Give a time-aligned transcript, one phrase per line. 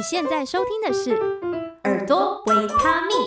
[0.00, 1.10] 你现在收听的是
[1.84, 3.18] 耳朵维他命，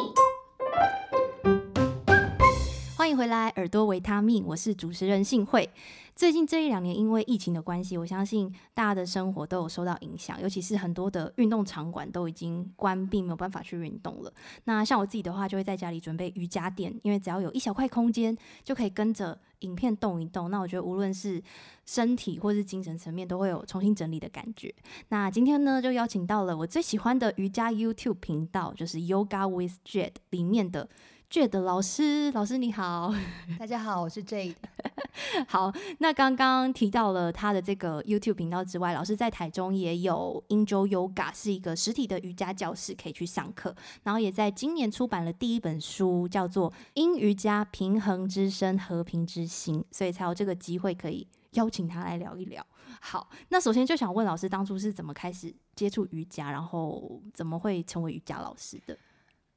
[3.14, 5.70] 迎回来，耳朵维他命，我是主持人幸慧。
[6.16, 14.34] 最近这一两年，因为疫情的关系，我相信大家的生活都有受到影响，尤其是很多的运动场馆都已经关闭，没有办法去运动了。
[14.64, 20.50] 那像我自己的话，就会在家里准备瑜伽垫，因为只要有一小块空间，就可以跟着影片动一动。
[20.50, 21.40] 那我觉得无论是
[21.86, 24.74] 身体或是精神层面，都会有重新整理的感觉。
[25.10, 30.90] 那今天呢，就邀请到了我最喜欢的瑜伽 YouTube 频道，就是 Yoga with Jade 里面的。
[31.34, 33.12] Jade 老师，老师你好，
[33.58, 34.54] 大家好，我是 Jade。
[35.50, 43.76] 好，那刚刚提到了他的这个 YouTube 频道之外，老师在台中也有 Enjoy Yoga，是一个实体的瑜伽教室，可以去上课。
[44.04, 52.64] 然后也在今年出版了第一本书，叫做《因瑜伽平衡之身，和平之心》，所以才有这个机会可以邀请他来聊一聊。
[53.02, 58.96] 好，那首先就想问老师，当初是怎么开始接触瑜伽，然后怎么会成为瑜伽老师的？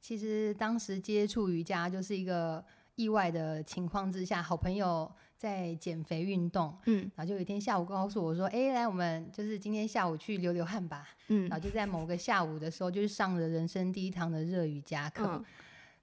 [0.07, 2.63] 其实当时接触瑜伽就是一个
[2.95, 15.25] 意外的情况之下，好朋友在减肥运动，嗯，然后就有一天下午告诉我说：“哎，来，我们就是今天下午去流流汗吧。”嗯，然后就在某个下午的时候，就是上了人生第一堂的热瑜伽课。
[15.25, 15.45] 嗯，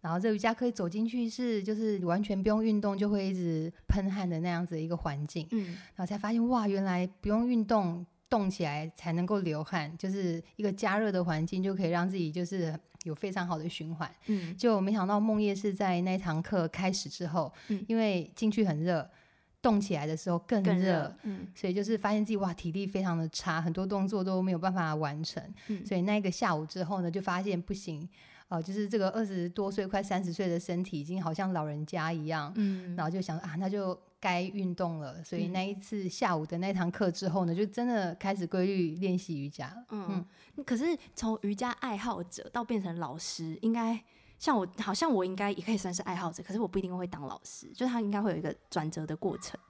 [0.02, 12.78] 然后这瑜伽课一走进去是就是完全不用运动就会一直喷汗的那样子的一个环境，嗯，然后才发现哇，原来不用运动动起来才能够流汗，就是一个加热的环境就可以让自己就是。
[13.04, 19.08] 有非常好的循环，嗯，就没想到梦叶是在那堂课开始之后，嗯，因为进去很热，
[19.62, 28.08] 动起来的时候更热，更热，嗯，所以就是发现自己哇体力非常的差，很多动作都没有办法完成，嗯，所以那个下午之后呢，就发现不行，
[28.48, 33.98] 呃，就是这个二十多岁快三十岁的身体已经好像老人家一样，嗯，然后就想啊，那就。
[34.24, 39.84] 该运动了，所以那一次下午的那堂课之后呢，就真的开始规律练习瑜伽。
[39.90, 40.24] 嗯，
[40.56, 44.02] 嗯，可是从瑜伽爱好者到变成老师，应该
[44.38, 49.60] 像我，好像我应该也可以算是爱好者，可是我不一定会当老师，就是他应该会有一个转折的过程。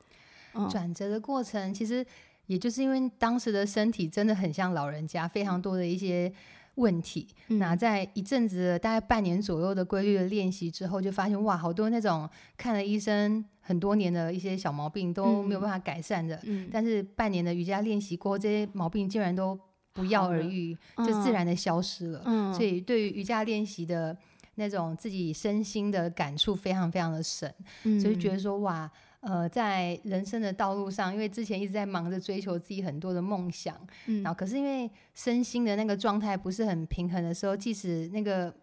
[0.55, 2.07] 嗯，转折的过程，其实
[2.47, 6.33] 也就是因为当时的身体真的很像老人家，非常多的一些。
[6.77, 19.59] 问题，那在一阵子大概半年左右的规律的练习之后，就发现哇，好多那种看了医生很多年的一些小毛病都没有办法改善的，嗯，但是半年的瑜伽练习过后，这些毛病竟然都
[19.93, 22.23] 不药而愈，就自然的消失了。
[22.25, 24.17] 嗯，所以对于瑜伽练习的
[24.57, 27.53] 那种自己身心的感触非常非常的深，
[28.01, 28.91] 所以觉得说哇。
[29.27, 33.75] 呃，在人生的道路上，因为之前一直在忙着追求自己很多的梦想，
[34.07, 38.55] 嗯，然后可是因为身心的那个状态不是很平衡的时候，即使那个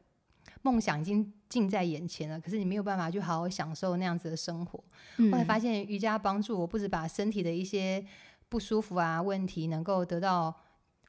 [0.61, 4.83] 梦想已经近在眼前了，可是你没有办法去好好享受那样子的生活。
[5.17, 8.05] 嗯，后来发现瑜伽帮助我，不止把身体的一些
[8.47, 10.55] 不舒服啊问题能够得到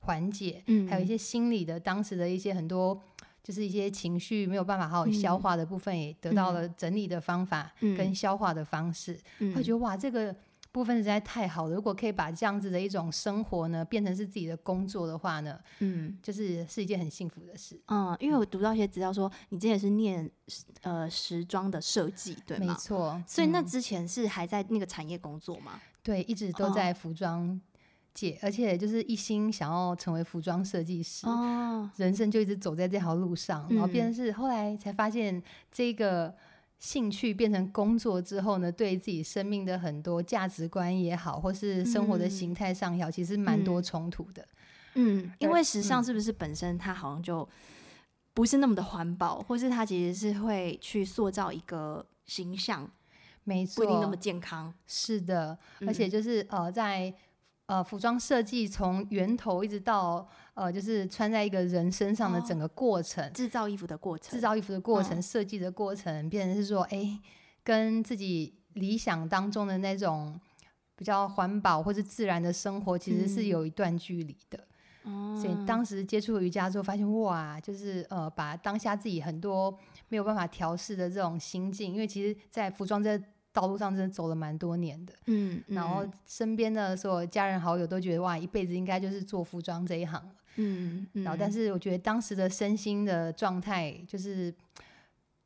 [0.00, 2.98] 缓解，嗯，还有一些心理的当时的一些很多。
[3.42, 9.14] 就是一些情绪没有办法好好消化的部分，也得到了整理的方法跟消化的方式。
[9.38, 10.34] 会、嗯、觉得哇，这个
[10.70, 11.74] 部分实在太好了。
[11.74, 17.78] 如果可以把这样子的一种生活呢，变成是自己的工作的话呢，嗯，就是是一件很幸福的事。
[17.88, 20.30] 嗯，因为我读到一些资料说，你之前是念
[20.82, 22.66] 呃时装的设计，对吗？
[22.66, 23.22] 没错。
[23.26, 25.80] 所以那之前是还在那个产业工作吗？
[26.02, 27.60] 对，一直都在服装。
[28.14, 36.34] 姐，而且就是一心想要成为服装设计师，哦，人生就一直走在这条路上，然后变成是后来才发现这个
[36.78, 44.46] 兴趣变成工作之后呢，对自己生命的很多价值观也好，或是生活的形态上也好，其实蛮多冲突的。
[44.94, 47.48] 嗯，因为时尚是不是本身它好像就
[48.34, 52.90] 不是那么的环保，或是它其实是会去塑造一个形象，
[53.44, 54.74] 没错，不一定那么健康。
[54.86, 57.14] 是的，而且就是呃在。
[57.66, 67.20] 呃，服装设计从源头一直到呃，就是穿在一个人身上的整个过程，制、哦、造衣服的过程，制造衣服的过程，设、嗯、计的过程，变成是说，哎、欸，
[67.62, 70.38] 跟自己理想当中的那种
[70.96, 74.58] 比较环保或是自然的生活，其实是有一段距离的。
[75.04, 79.74] 嗯、所以当时接触瑜伽之后，发现哇，就是呃，把当下自己很多
[80.08, 83.18] 没有办法调试的这种心境，因为其实，在服装这。
[83.52, 90.18] 道路上真的走了蛮多年的，嗯，然后身边的所有家人好友都觉得哇，一辈子应该就是做服装这一行。
[90.20, 94.52] 了，嗯，嗯，然后但是我觉得当时的身心的状态就是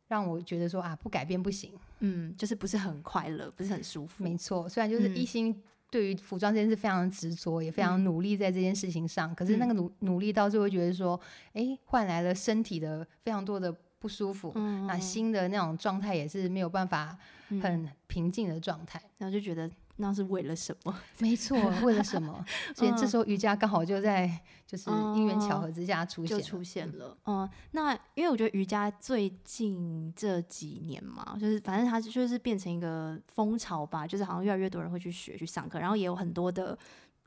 [0.07, 5.61] 让我觉得说啊，不改变不行，嗯，就是不是很快乐，不是很舒服，没错，虽然就是一心
[5.91, 11.21] 对于服装这件事非常执着，也非常努力在这件事情上，嗯，可是那个努努力到最后觉得说，
[11.55, 17.19] 哎，换来了身体的非常多的不舒服，嗯，那心的那种状态也是没有办法。
[17.61, 19.71] 很平静的状态，然后就觉得。
[19.99, 20.95] 那是为了什么？
[21.21, 22.45] 没错，为了什么？
[22.75, 24.31] 所以这时候瑜伽刚好就在
[24.67, 27.17] 就是因缘巧合之下出现，就出现了。
[27.25, 36.79] 嗯，那因为我觉得瑜伽最近这几年嘛，就是反正它就是变成一个风潮吧，就是好像越来越多人会去学去上课，然后也有很多的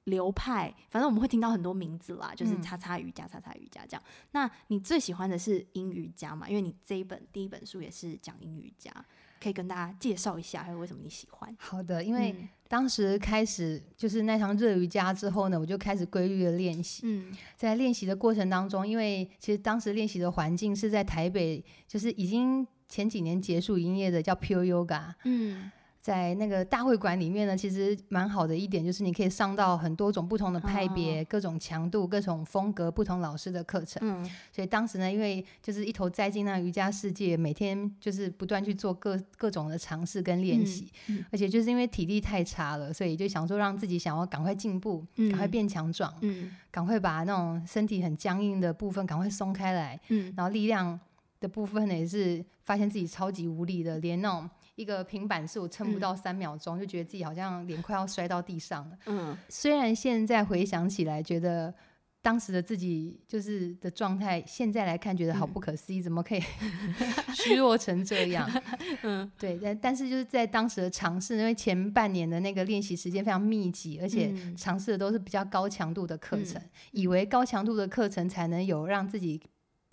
[0.04, 4.04] 流派，反正我们会听到很多名字啦，就是叉叉瑜伽、叉叉瑜伽这样。
[4.33, 6.48] 那你最喜欢的是英瑜伽嘛？
[6.48, 8.94] 因为你这一本第一本书也是讲英瑜伽。
[9.41, 11.56] 可以跟大家介绍一下，还有为什么你喜欢？
[11.59, 12.36] 好的，因为
[12.68, 17.01] 当时开始就是那堂热瑜伽之后呢，我就开始规律的练习。
[17.06, 25.13] 嗯，在练习的过程当中，因为其实当时练习的环境是在台北，就是已经前几年结束营业的叫 Pure Yoga。
[25.24, 25.71] 嗯。
[26.01, 34.01] 在那个大会馆里面呢，其实蛮好的一点就是你可以上到很多种不同的派别、哦、各种强度、各种风格、不同老师的课程。
[34.01, 50.97] 嗯，所以当时呢，因为就是一头栽进那瑜伽世界，每天就是不断去做各各种的尝试跟练习，嗯嗯、而且就是因为体力太差了，所以就想说让自己想要赶快进步，赶、嗯、快变强壮，嗯，赶快把那种身体很僵硬的部分赶快松开来，嗯，然后力量
[51.41, 54.49] 的部分呢也是发现自己超级无力的，连那种。
[54.79, 58.97] 一个平板是，我撑不到三秒钟，嗯，就觉得自己好像脸快要摔到地上了。
[59.07, 61.73] 嗯，虽然现在回想起来，觉得
[62.21, 66.41] 当时的自己就是的状态，现在来看觉得好不可思议，嗯，怎么可以
[67.35, 68.49] 虚弱成这样？
[69.03, 79.41] 嗯， 对，但但是就是在当时的尝试，因为前半年的那个练习时间非常密集，而且尝试的都是比较高强度的课程，嗯，以为高强度的课程才能有让自己。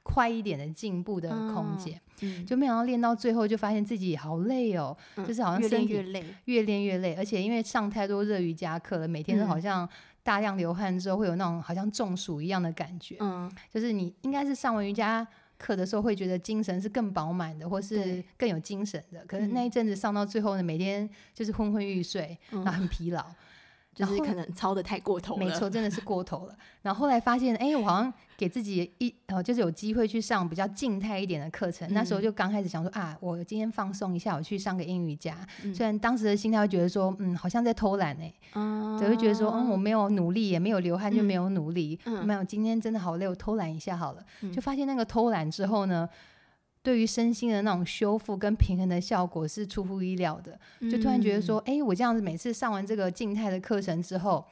[0.08, 9.88] 快一点的进步的空间，嗯，就没想到练到最后就发现自己好累哦，嗯，就是好像身体越练越累，越练越累，而且因为上太多热瑜伽课了，每天都好像
[10.22, 15.26] 大量流汗之后会有那种好像中暑一样的感觉，嗯，就是你应该是上完瑜伽
[15.58, 23.24] 课的时候会觉得精神是更饱满的，或是更有精神的，可是那一阵子上到最后呢，每天就是昏昏欲睡，然后很疲劳。
[23.96, 26.54] 就是可能操的太过头了，没错，真的是过头了。
[26.82, 31.88] 然后后来发现，哎、欸，我好像给自己一呃，就是有机会去上比较静态一点的课程。
[31.88, 35.34] 嗯、那时候就刚开始想说啊，我今天放松一下，我去上个英语家。
[35.64, 44.22] 嗯、虽然当时的心态会觉得说，嗯，好像在偷懒哎、欸，嗯，就会觉得说，嗯，我没有努力，也没有流汗，就没有努力，嗯、没有今天真的好累，我偷懒一下好了。
[44.42, 46.06] 嗯、就发现那个偷懒之后呢。
[46.86, 50.56] 对于身心的那种修复跟平衡的效果是出乎意料的，
[50.88, 54.44] 就突然觉得说，哎、嗯，我这样子每次上完这个静态的课程之后，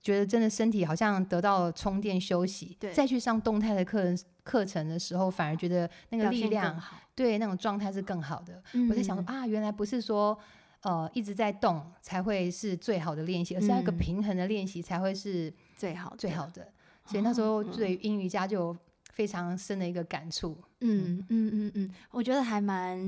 [0.00, 6.80] 觉得真的身体好像得到了充电休息，对，再去上动态的课程课程的时候，反而觉得那个力量，
[7.16, 8.62] 对，那种状态是更好的。
[8.74, 10.38] 嗯、我在想说啊，原来不是说
[10.82, 16.68] 呃一直在动才会是最好的练习，而是那个平衡的练习才会是最好最好的。
[17.04, 18.76] 所以那时候对英瑜伽就有
[19.12, 21.50] 非常深的一个感触，嗯嗯。
[21.52, 22.98] 嗯嗯，我觉得还蛮，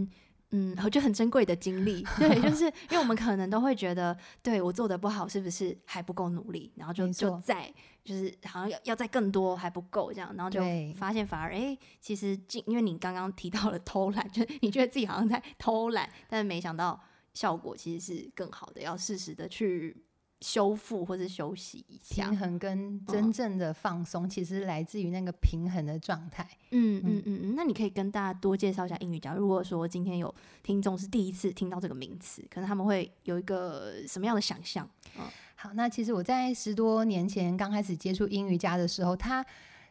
[0.51, 7.73] 嗯，我觉得很珍贵的经历， 对，就是因为我们可能都会觉得，对我做的不好，是不是还不够努力，然后就就再
[8.05, 10.61] 就是好像要要再更多还不够这样，然后就
[10.95, 17.01] 发现反而哎、欸，其实因为你刚刚提到了偷懒， 就你觉得自己好像在偷懒，但是没想到
[17.33, 20.05] 效果其实是更好的，要适时的去。
[20.41, 26.47] 修复或者休息一下，平衡跟真正的放松，其实来自于那个平衡的状态。
[26.71, 29.35] 嗯嗯嗯嗯，那你可以跟大家多介绍一下英语角。
[29.35, 34.89] 如果说今天有听众是第一次听到这个名词，可能他们会有一个什么样的想象？
[35.19, 39.45] 嗯，好，那其实我在十多年前刚开始接触英语家的时候，他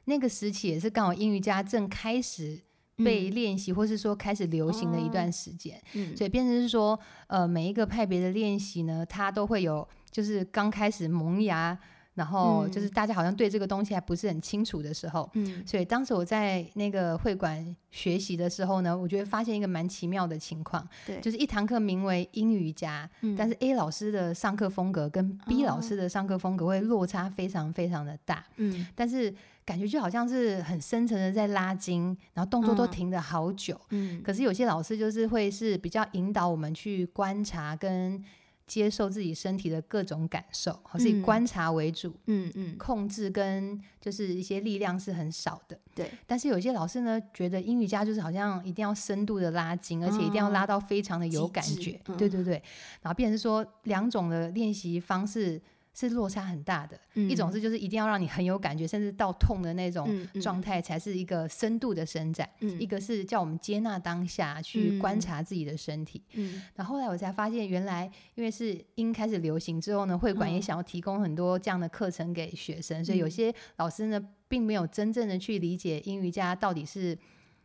[0.05, 2.61] 那个时期也是刚好英语家正开始。
[2.97, 11.75] 被练习，或是说开始流行的一段时间，嗯，所以变成是说，呃，每一个派别的练习呢，它都会有，就是刚开始萌芽，
[12.13, 29.33] 然后就是大家好像对这个东西还不是很清楚的时候，嗯，所以当时我在那个会馆学习的时候呢，我觉得发现一个蛮奇妙的情况，对，就是一堂课名为英语家，嗯，但是 A 老师的上课风格跟 B 老师的上课风格会落差非常非常的大，嗯，但是。
[29.65, 33.79] 感觉就好像是很深沉的在拉筋，然后动作都停了好久。
[33.89, 38.23] 嗯，可是有些老师就是会是比较引导我们去观察跟
[38.65, 42.13] 接受自己身体的各种感受，好是以观察为主。
[42.27, 45.77] 嗯嗯，控制跟就是一些力量是很少的。
[45.93, 51.99] 对，但是有些老师呢，觉得阴瑜伽就是好像一定要深度的拉筋，而且一定要拉到非常的有感觉。
[52.17, 52.53] 对对对，
[53.01, 55.61] 然后变成是说两种的练习方式。
[55.93, 60.09] 是落差很大的，嗯、一种是就是一定要让你很有感觉，甚至到痛的那种
[60.41, 62.49] 状态，才是一个深度的伸展。
[62.61, 66.23] 嗯、一个是叫我们接纳当下，去观察自己的身体。
[66.33, 77.15] 嗯，然后后来我才发现，原来因为是阴开始流行之后呢，会馆也想要提供很多这样的课程给学生，嗯、所以有些老师呢，并没有真正的去理解英瑜伽到底是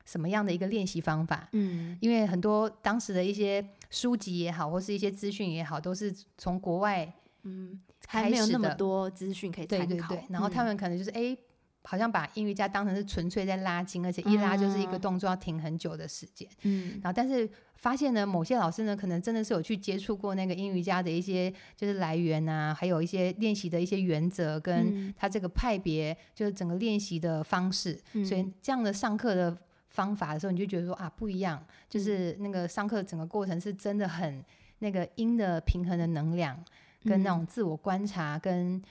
[0.05, 1.49] 什么样的一个练习方法。
[1.53, 7.11] 嗯，因为很多当时的一些书籍也好，或是一些资讯也好，都是从国外
[7.45, 9.87] 嗯还没有那么多资讯可以参考。
[9.87, 11.33] 对对对，然后他们可能就是哎。
[11.33, 11.39] 嗯
[11.85, 16.47] 好像把英瑜伽当成是纯粹在拉筋，而且一拉就是一个动作要停很久的时间。
[16.63, 27.99] 嗯，然后但是发现呢，某些老师呢，可能真的是有去接触过那个英瑜伽的一些就是来源啊，还有一些练习的一些原则，跟他这个派别，就是整个练习的方式。
[28.13, 29.57] 嗯，所以这样的上课的
[29.89, 34.45] 方法的时候，你就觉得说啊，不一样，就是那个上课整个过程是真的很
[34.81, 36.63] 那个音的平衡的能量，
[37.09, 38.83] 跟那种自我观察跟。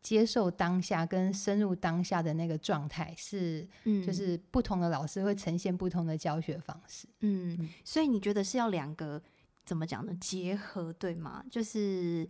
[0.00, 9.20] 接受当下跟深入当下的那个状态是，嗯，就是不同的老师会呈现不同的教学方式，嗯，所以你觉得是要两个
[9.66, 10.16] 怎么讲呢？
[10.20, 11.44] 结合对吗？
[11.50, 12.26] 就是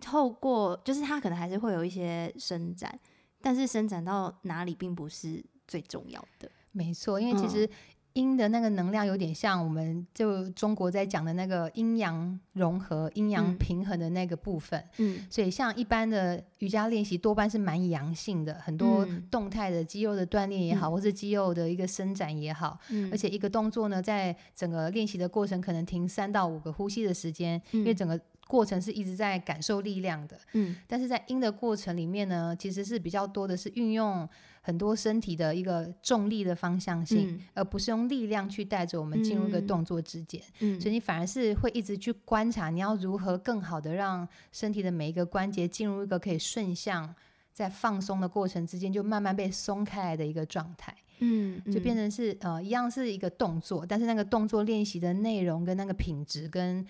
[0.00, 2.98] 透过，就是他可能还是会有一些伸展，
[3.42, 6.50] 但是伸展到哪里并不是最重要的。
[6.72, 7.68] 没错，因为其实。
[8.14, 14.84] 阴的那个能量有点像我们就中国在讲的那个阴阳融合、阴阳平衡的那个部分。
[14.98, 22.78] 嗯，所以像一般的瑜伽练习多半是蛮阳性的，很多动态的肌肉的锻炼也好，嗯、或是肌肉的一个伸展也好。
[22.90, 30.36] 嗯，而且一个动作呢，在整个练习的过程可能停三到五个呼吸的时间，嗯、因为整个过程是一直在感受力量的。
[30.54, 34.28] 嗯，但是在阴的过程里面呢，其实是比较多的是运用。
[34.62, 40.40] 很多身体的一个重力的方向性，嗯、而不是用力量去带着我们进入一个动作之间。
[40.60, 47.14] 嗯、所以你反而是会一直去观察，你要如何更好的让身体的每一个关节进入一个可以顺向
[47.52, 50.94] 在放松的过程之间，就慢慢被松开来的一个状态。
[51.20, 56.86] 嗯，就变成是呃一样是一个动作，但是那个动作练习的内容跟那个品质跟。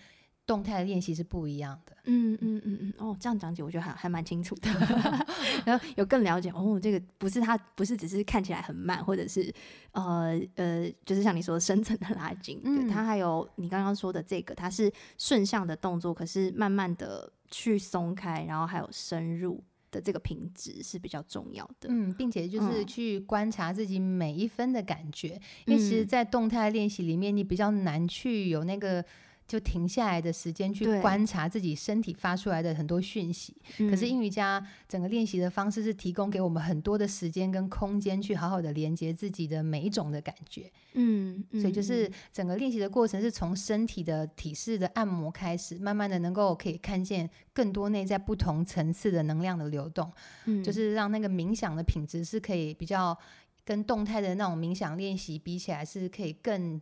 [0.51, 1.97] 动态的练习是不一样的。
[2.07, 4.69] 嗯嗯嗯嗯，哦，这样讲解我觉得还还蛮清楚的，
[5.65, 9.55] 然后有更了解哦，这个不是它不是只是看起来很慢，或者是
[9.93, 21.89] 呃呃，就是像你说的深层的拉筋，嗯、对，它还有你刚刚说的这个，它是顺向的动作，可是慢慢的去松开，然后还有深入的这个品质是比较重要的。
[21.91, 29.05] 嗯，并且就是去观察自己每一分的感觉，嗯、因为其实，在动态练习里面，你比较难去有那个。
[29.51, 33.53] 就停下来的时间去观察自己身体发出来的很多讯息。
[33.77, 40.71] 对可是阴瑜伽整个练习的方式是提供给我们很多的时间跟空间，去好好的连接自己的每一种的感觉。
[40.93, 50.13] 嗯，所以就是整个练习的过程是从身体的体式的按摩开始，慢慢的能够可以看见更多内在不同层次的能量的流动。
[50.45, 53.19] 嗯，就是让那个冥想的品质是可以比较
[53.65, 56.81] 跟动态的那种冥想练习比起来，是可以更。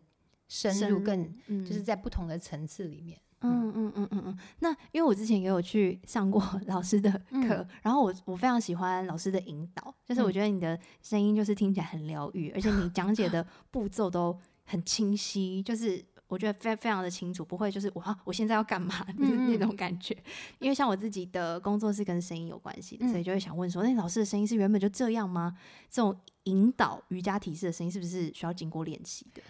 [0.49, 3.19] 深入更，嗯、就是在不同的层次里面。
[3.40, 4.38] 嗯嗯嗯嗯嗯。
[4.59, 20.12] 那因为我之前也有去上过 老师的课，嗯、然后我我非常喜欢老师的引导，就是我觉得你的声音就是听起来很疗愈，嗯、而且你讲解的 步骤都很清晰，就是我觉得非非常的清楚，不会就是我我现在要干嘛、 就是、那种感觉。
[20.14, 25.57] 嗯、因为像我自己的工作是跟声音有关系的，所以就会想问说，那、嗯、老师的声音是原本就这样吗？
[25.88, 29.40] 这种引导瑜伽体式的声音是不是需要经过练习的？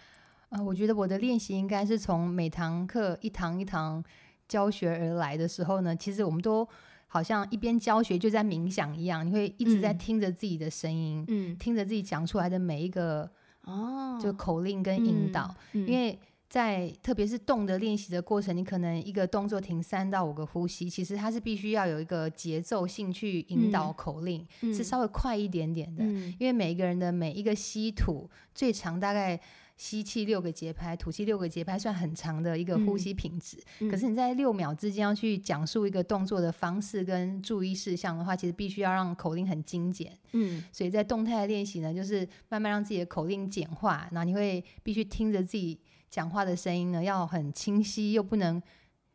[0.49, 4.03] 呃，我觉得我的练习应该是从每堂课一堂一堂
[4.47, 6.67] 教学而来的时候呢，其实我们都
[7.05, 13.29] 好像一边教学就在冥想一样，你会一直在听着自己的声音，嗯，听着自己讲出来的每一个
[13.65, 15.85] 哦，就口令跟引导，嗯。
[15.85, 29.39] 嗯、因为在特别是动的练习的过程，你可能一个动作停三到五个呼吸，其实它是必须要有一个节奏性去引导口令，嗯、是稍微快一点点的，嗯、因为每一个人的每一个吸吐最长大概。
[29.79, 33.57] 吸气六个节拍，吐气六个节拍，算很长的一个呼吸品质。
[33.79, 40.11] 嗯、可是你在六秒之间要去讲述一个动作的方式跟注意事项的话，其实必须要让口令很精简。
[40.33, 48.61] 嗯，所以在动态的练习呢，就是慢慢让自己的口令简化，然后你会必须听着自己讲话的声音呢，要很清晰，又不能。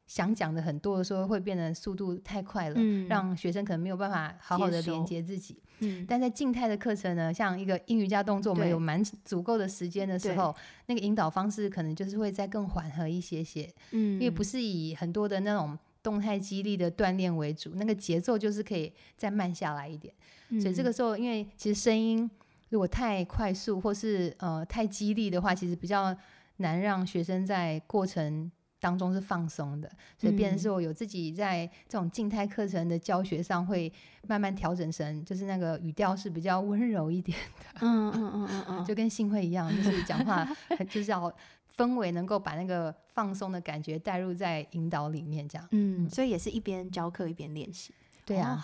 [0.06, 5.58] 想讲的很多的时候，会变得速度太快了，嗯、让学生可能没有办法好好的连接自己。
[5.80, 10.54] 嗯、但在静态的课程呢，像一个阴瑜伽动作，我们有蛮足够的时间的时候，
[10.86, 13.68] 那个引导方式可能就是会再更缓和一些些。
[13.90, 20.14] 嗯，因为不是以很多的那种动态激励的锻炼为主，那个节奏就是可以再慢下来一点。
[20.50, 22.30] 嗯、所以这个时候，因为其实声音
[22.68, 26.16] 如果太快速或是呃太激励的话，其实比较
[26.58, 28.50] 难让学生在过程。
[28.84, 33.90] 当中是放松的，所以变成是我有自己在这种静态课程的教学上会
[34.28, 40.46] 慢慢调整成，就是那个语调是比较温柔一点的，嗯嗯嗯嗯嗯，就跟信会一样，就是讲话
[40.90, 41.34] 就是要
[41.74, 47.94] 氛围能够把那个放松的感觉带入在引导里面，这样，嗯，所以也是一边教课一边练习，
[48.26, 48.56] 对啊，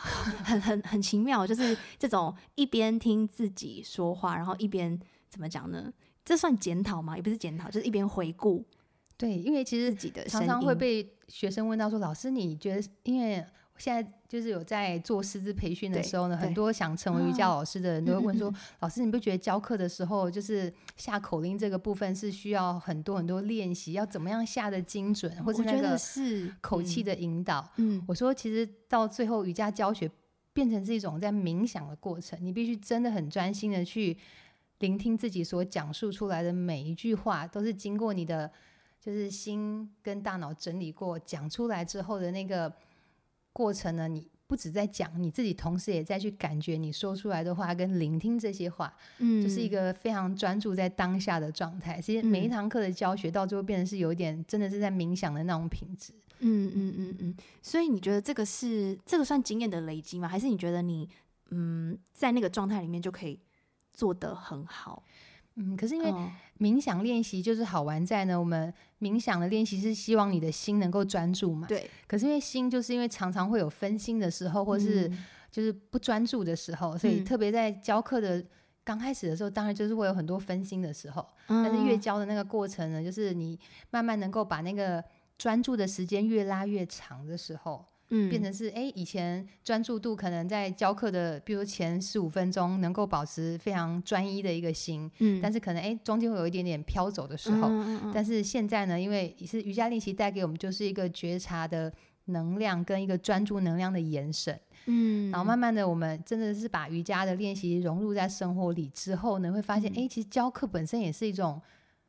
[0.44, 5.00] 很很很奇妙，就是这种一边听自己说话，然后一边
[5.30, 5.90] 怎么讲呢？
[6.22, 7.16] 这算检讨吗？
[7.16, 8.62] 也不是检讨，就是一边回顾。
[9.20, 13.44] 对，因为其实自己的常常会被学生问到说：“老师，你觉得因为？”
[13.80, 30.10] 现在就是有在做师资培训的时候呢，很多想成为瑜伽老师的人都会问说：“哦、老师，你不觉得教课的时候，就是下口令这个部分是需要很多很多练习，要怎么样下的精准，或者那个是口气的引导？”嗯，我说其实到最后瑜伽教学
[30.52, 34.14] 变成是一种在冥想的过程，你必须真的很专心的去
[34.80, 38.52] 聆听自己所讲述出来的每一句话，都是经过你的
[39.00, 42.72] 就是心跟大脑整理过讲出来之后的那个。
[43.52, 52.00] 过程呢，你不止在讲，你自己同时也在去感觉你说出来的话跟聆听这些话，嗯，就是一个非常专注在当下的状态。
[52.00, 56.12] 其实每一堂课的教学到最后变成是有一点真的是在冥想的那种品质。
[56.38, 57.36] 嗯嗯嗯嗯。
[57.60, 60.28] 所以你觉得这个是这个算经验的累积吗？
[60.28, 61.08] 还是你觉得你
[61.50, 63.40] 嗯在那个状态里面就可以
[63.92, 65.02] 做得很好？
[65.56, 66.12] 嗯，可是因为
[66.58, 71.66] 冥想练习就是好玩在呢，我们冥想的练习是希望你的心能够专注嘛。
[71.66, 71.90] 对。
[72.06, 75.10] 可是因为心就是因为常常会有分心的时候，或是
[75.50, 78.42] 就是不专注的时候，嗯、所以特别在教课的
[78.84, 81.26] 刚开始的时候，当然就是会有很多分心的时候。
[81.48, 83.58] 嗯、但是越教的那个过程呢，就是你
[83.90, 85.02] 慢慢能够把那个
[85.36, 87.84] 专注的时间越拉越长的时候。
[88.10, 101.92] 嗯，变成是哎、欸，以前专注度可能在教课的，比如前十五分钟能够保持非常专一的一个心，嗯，但是可能哎、欸，中间会有一点点飘走的时候，嗯嗯嗯，但是现在呢，因为是瑜伽练习带给我们就是一个觉察的
[102.26, 110.02] 能量跟一个专注能量的延伸，嗯，然后慢慢的我们真的是把瑜伽的练习融入在生活里之后呢，会发现哎、嗯。
[110.02, 111.60] 欸，其实教课本身也是一种。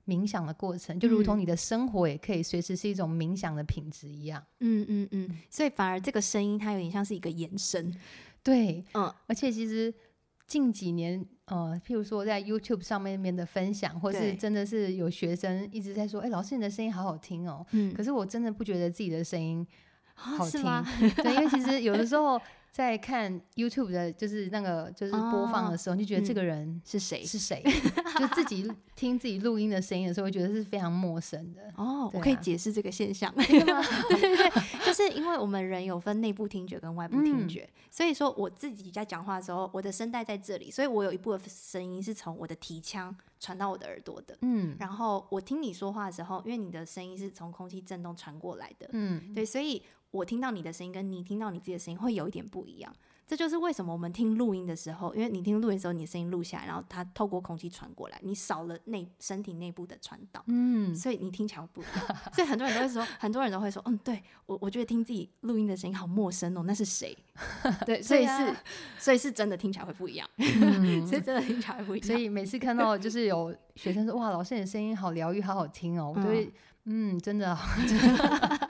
[0.07, 4.43] 冥想的过程，就如同你的生活也可以随时是一种冥想的品质一样。
[4.59, 7.93] 嗯嗯嗯，所以反而这个声音它有点像是一个延伸。
[8.43, 9.93] 对，嗯，而且其实
[10.47, 19.65] 近几年，呃，譬如说在 YouTube 上面面的分享，或是真的是有学生一直在说：“哎、欸，老师你的声音好好听哦。”嗯，可是我真的不觉得自己的声音
[20.13, 20.63] 好听。
[20.63, 20.85] 啊、
[21.17, 22.41] 对，因为其实有的时候。
[22.71, 27.25] 在看 YouTube 的，就是那个就是播放的时候，你、觉得这个人是谁？
[27.25, 27.61] 是谁？
[28.17, 31.61] 就自己 听自己录音的声音的时候，会觉得是非常陌生的。
[31.75, 33.83] 哦，啊、我可以解释这个现象， 对吗？
[34.09, 44.37] 对对对，就是因为我们人有分内部听觉跟外部听觉，嗯、所以说我自己在讲话的时候，我的声带在这里，所以我有一部分声音是从我的提腔传到我的耳朵的。
[44.43, 48.87] 嗯，然后我听你说话的时候，因为你的声音是从空气震动传过来的。
[48.93, 49.83] 嗯，对，所以。
[50.11, 52.93] 我听到你的声音，跟你听到你自己的声音会有一点不一样。
[53.27, 62.17] 这就是为什么我们听录音的时候，因为你听录音的时候，你的声音录下来，然后它透过空气传过来，你少了内身体内部的传导，嗯，所以你听起来会不一样。
[62.33, 67.17] 所以很多人都会说，很多人都会说，嗯，对我，我觉得听自己录音的声音好陌生哦，那是谁？
[67.85, 68.53] 对， 所以是，
[68.99, 72.07] 所以是真的听起来会不一样，嗯、 所以真的听起来会不一样。
[72.07, 76.51] 所以每次看到就是有学生说，哇，老师你的声音好疗愈，好好听哦，我都会。
[76.85, 77.55] 嗯，真的，
[77.87, 78.60] 真 的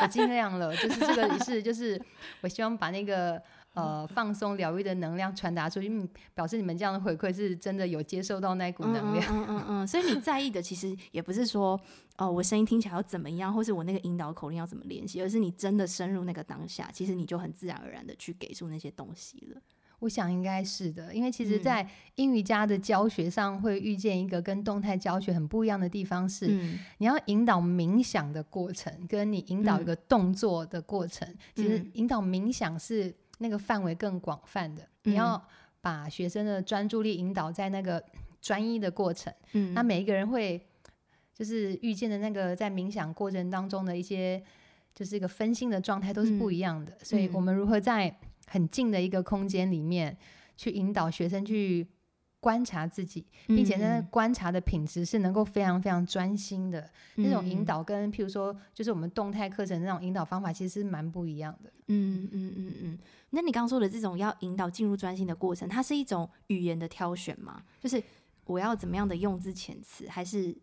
[0.00, 2.00] 我尽量了，就是这个仪式，就是
[2.40, 3.40] 我希望把那个
[3.74, 11.72] 呃放松疗愈的能量传达出去，嗯，表示你们这样的回馈是真的有接受到那股能量，嗯嗯嗯，嗯，所以你在意的其实也不是说
[12.16, 19.60] 哦、呃，我声音听起来要怎么样，或是我那个引导口令要怎么练习，而是你真的深入那个当下，其实你就很自然而然的去给出那些东西了。
[20.00, 21.84] 我想应该是的，因为其实，在
[22.14, 34.82] 英语家的教学上，会遇见一个跟动态教学很不一样的地方是，嗯、你要引导冥想的过程，跟你引导一个动作的过程，嗯、其实引导冥想是那个范围更广泛的。
[35.04, 35.42] 嗯、你要
[35.80, 38.00] 把学生的专注力引导在那个
[38.40, 40.64] 专一的过程，嗯，那每一个人会
[41.34, 44.40] 就是遇见的那个在冥想过程当中的一些，
[44.94, 48.16] 就是一个分心的状态都是不一样的，嗯、所以我们如何在
[48.48, 50.16] 很近的一个空间里面，
[50.56, 51.86] 去引导学生去
[52.40, 56.80] 观察自己，并且那，观察的品质是能够非常非常专心的。
[57.16, 61.72] 嗯、那种引导跟譬如说，就是我们动态课程那种引导方法，其实是蛮不一样的。
[61.88, 62.98] 嗯嗯嗯嗯。
[63.30, 67.62] 那你刚刚说的这种要引导进入专心的过程，它是一种语言的挑选吗？
[67.80, 68.02] 就是
[68.46, 70.56] 我要怎么样的用字遣词，还是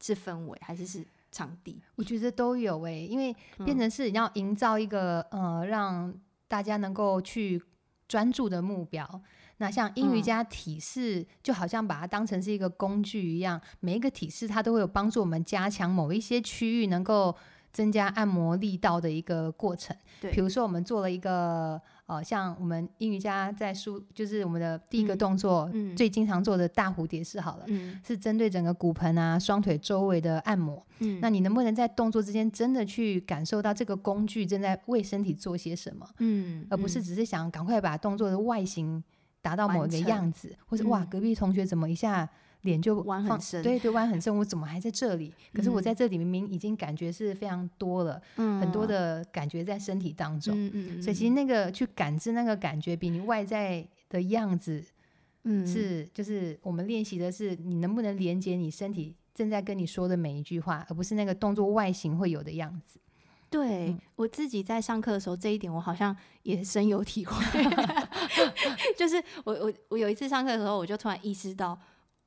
[0.00, 1.80] 是氛围，还是是场地？
[1.96, 6.20] 我觉得都有诶、欸，因为变成是你要营造一个、嗯、呃让。
[6.48, 7.62] 大家能够去
[8.08, 9.22] 专注的目标，
[9.58, 17.36] 那像英瑜伽体式，就好像把它当成是一个工具一样，每一个体式它都会有帮助我们加强某一些区域，能够
[17.72, 19.96] 增加按摩力道的一个过程。
[20.20, 21.80] 对，比如说我们做了一个。
[22.08, 30.82] 呃，像我们英瑜伽在书，就是我们的第一个动作，嗯嗯、最经常做的大蝴蝶式好了，嗯、是针对整个骨盆啊、双腿周围的按摩。
[31.00, 36.08] 嗯、那你能不能在动作之间真的去感受到这个工具正在为身体做些什么？
[36.20, 39.04] 嗯，而不是只是想赶快把动作的外形
[39.42, 42.26] 达到某一个样子，或者哇，隔壁同学怎么一下
[42.62, 44.36] 脸就弯很深，对对，弯很深。
[44.36, 45.32] 我怎么还在这里？
[45.52, 50.54] 可是我在这里明明已经感觉是非常多了，嗯，很多的感觉在身体当中。
[50.56, 54.84] 嗯嗯，所以其实那个去感知那个感觉，比你外在的样子，
[55.44, 62.98] 嗯，是就是我们练习的是你能不能连接你身体正在跟你说的每一句话，而不是那个动作外形会有的样子。
[63.50, 67.34] 对、嗯、我自己在上课的时候，这一点我好像也深有体会。
[68.94, 71.78] 就是我我我有一次上课的时候，我就突然意识到，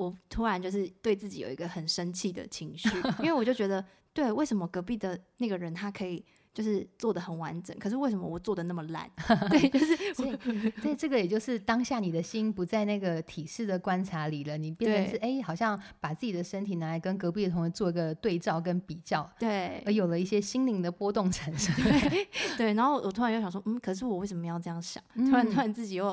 [0.06, 3.84] 我突然就是对自己有一个很生气的情绪，因为我就觉得，
[4.14, 6.24] 对，为什么隔壁的那个人他可以？
[6.54, 9.10] 就是做的很完整，可是为什么我做的那么烂？
[9.50, 10.38] 对，就是 所以，
[10.84, 21.74] 对，这个也就是当下你的心不在那个体式的观察里了，你变成是哎、欸，好像把自己的身体拿来跟隔壁的同学做一个对照跟比较，对，而有了一些心灵的波动产生。
[21.76, 25.02] 对，对，然后我突然又想说，嗯，可是我为什么要这样想？
[25.16, 26.08] 突然突然自己又，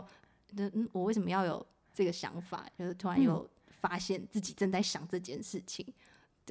[0.57, 2.65] 嗯，我为什么要有这个想法？
[2.79, 3.45] 就是突然又
[3.81, 5.87] 发现自己正在想这件事情。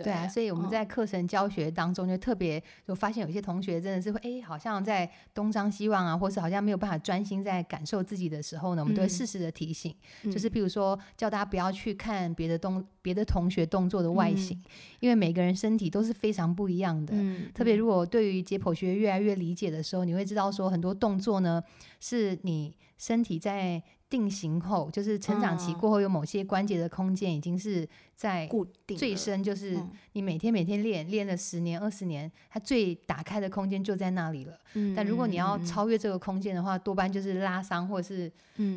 [0.04, 17.16] 对，啊，所以我们在课程教学当中就特别就发现有些同学真的是会哎，好像在东张西望啊，或是好像没有办法专心在感受自己的时候呢，我们都会适时的提醒，嗯、就是比如说叫大家不要去看别的动别的同学动作的外形，嗯、因为每个人身体都是非常不一样的。
[17.16, 21.60] 嗯、特别如果对于解剖学越来越理解的时候，你会知道说很多动作呢
[22.00, 23.82] 是你身体在。
[24.10, 29.78] 定型后，就是成长期过后，有某些关节的空间已经是在固定最深，就是
[30.14, 34.58] 你每天每天练练了十年二十年，它最打开的空间就在那里了。
[34.76, 38.32] 嗯，但如果你要超越这个空间的话，多半就是拉伤或者是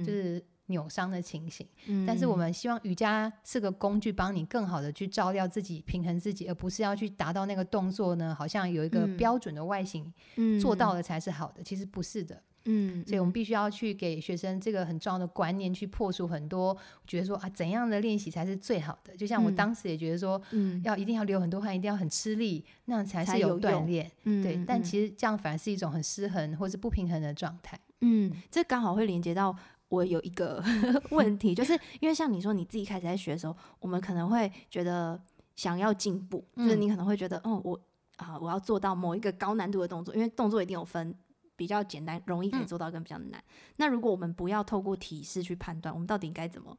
[0.05, 1.65] 就是扭伤的情形。
[1.87, 10.13] 嗯，但是我们希望瑜伽是个工具，帮你更好的去照料自己、平衡自己，而不是要去达到那个动作呢，好像有一个标准的外形，
[10.61, 11.63] 做到了才是好的。
[11.63, 12.43] 其实不是的。
[12.65, 19.17] 嗯，所以我们必须要去给学生这个很重要的观念，去破除很多觉得说啊，怎样的练习才是最好的？
[19.17, 24.11] 就像我当时也觉得说，嗯，要一定要流很多汗，一定要很吃力，那样才是有锻炼。
[24.25, 24.63] 嗯，对。
[24.67, 27.79] 但其实这样反而是一种很失衡或是不平衡的状态。
[28.03, 29.55] 嗯，这刚好会连接到
[29.89, 30.63] 我有一个
[31.11, 35.21] 问题， 就是因为像你说你自己开始在学的时候，我们可能会觉得
[35.57, 37.81] 想要进步，就是你可能会觉得，哦，我
[38.17, 41.15] 啊，我要做到某一个高难度的动作，因为动作一定有分。
[41.61, 43.39] 比较简单、容易可以做到，跟比较难。
[43.39, 43.45] 嗯、
[43.77, 46.75] 那如果我们不要透过体式去判断，我们到底应该怎么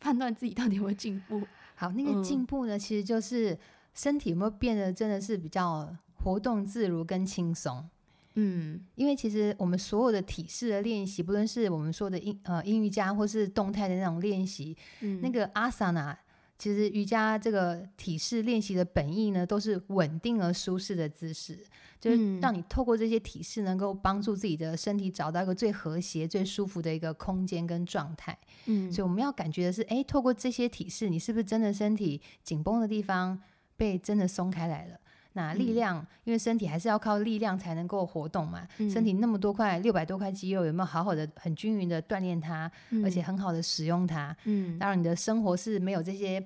[0.00, 1.46] 判断自己到底有没有进步？
[1.76, 3.56] 好，那个进步呢，嗯、其实就是
[3.94, 5.88] 身体有没有变得真的是比较
[6.24, 7.88] 活动自如跟轻松。
[8.34, 16.18] 嗯，因为其实我们所有的体式的练习，不论是我们说的英呃英瑜伽，或是动态的那种练习，嗯、那个阿萨那。
[16.58, 21.56] 其实瑜伽这个体式练习的本意呢，都是稳定而舒适的姿势，
[22.00, 28.36] 就是让你透过这些体式，能够帮助自己的身体找到一个最和谐、最舒服的一个空间跟状态。
[28.66, 33.40] 嗯，所以我们要感觉的是，哎，透过这些体式，你是不是真的身体紧绷的地方
[33.76, 34.98] 被真的松开来了？
[35.38, 38.66] 那力量，嗯、因为身体还是要靠力量才能够活动嘛。
[38.78, 44.36] 嗯、身体那么多块，六百多块肌肉，有没有好好的、很均匀的锻炼它，嗯、而且很好的使用它？
[44.44, 46.44] 嗯，当然你的生活是没有这些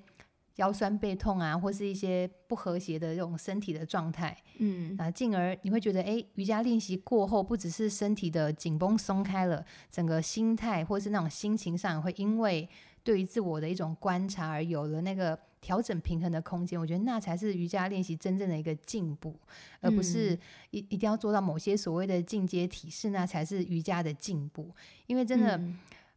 [0.56, 4.36] 腰酸背痛啊，或是一些不和谐的这种身体的状态。
[4.58, 12.68] 嗯，啊，进而你会觉得，哎，瑜伽练习过后，不只是身体的紧绷松开了，整个心态或是那种心情上，会因为
[13.02, 15.38] 对于自我的一种观察而有了那个。
[15.62, 19.34] 调整平衡的空间，我觉得那才是瑜伽练习真正的一个进步，
[19.80, 20.38] 而不是
[20.72, 24.70] 一一定要做到某些所谓的进阶体式，那才是瑜伽的进步。
[25.06, 25.56] 因为真的，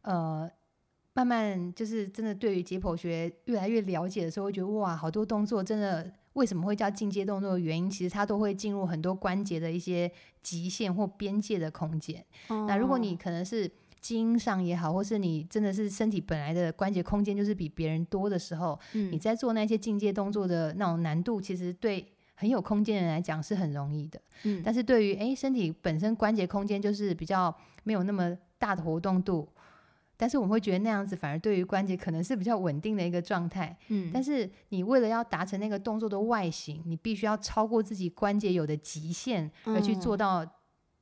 [0.02, 0.50] 嗯、呃，
[1.14, 10.10] 慢慢就是真的对于解剖学越来越了解的时候，会觉得哇，好多动作真的为什么会叫进阶动作的原因，其实它都会进入很多关节的一些
[10.42, 12.22] 极限或边界的空间。
[12.48, 13.70] 哦、那如果你可能是。
[14.06, 24.20] 基因上也好，或是你真的是身体本来的关节空间就是比别人多的时候，嗯、你在做那些进阶动作的那种难度，其实对很有空间的人来讲是很容易的。
[24.44, 29.48] 嗯、但是对于诶身体本身关节空间就是比较没有那么大的活动度，
[30.16, 33.76] 但是我们会觉得那样子反而对于关节可能是比较稳定的一个状态。
[33.88, 40.46] 嗯、但是你为了要达成那个动作的外形，你必须要超过自己关节有的极限而去做到。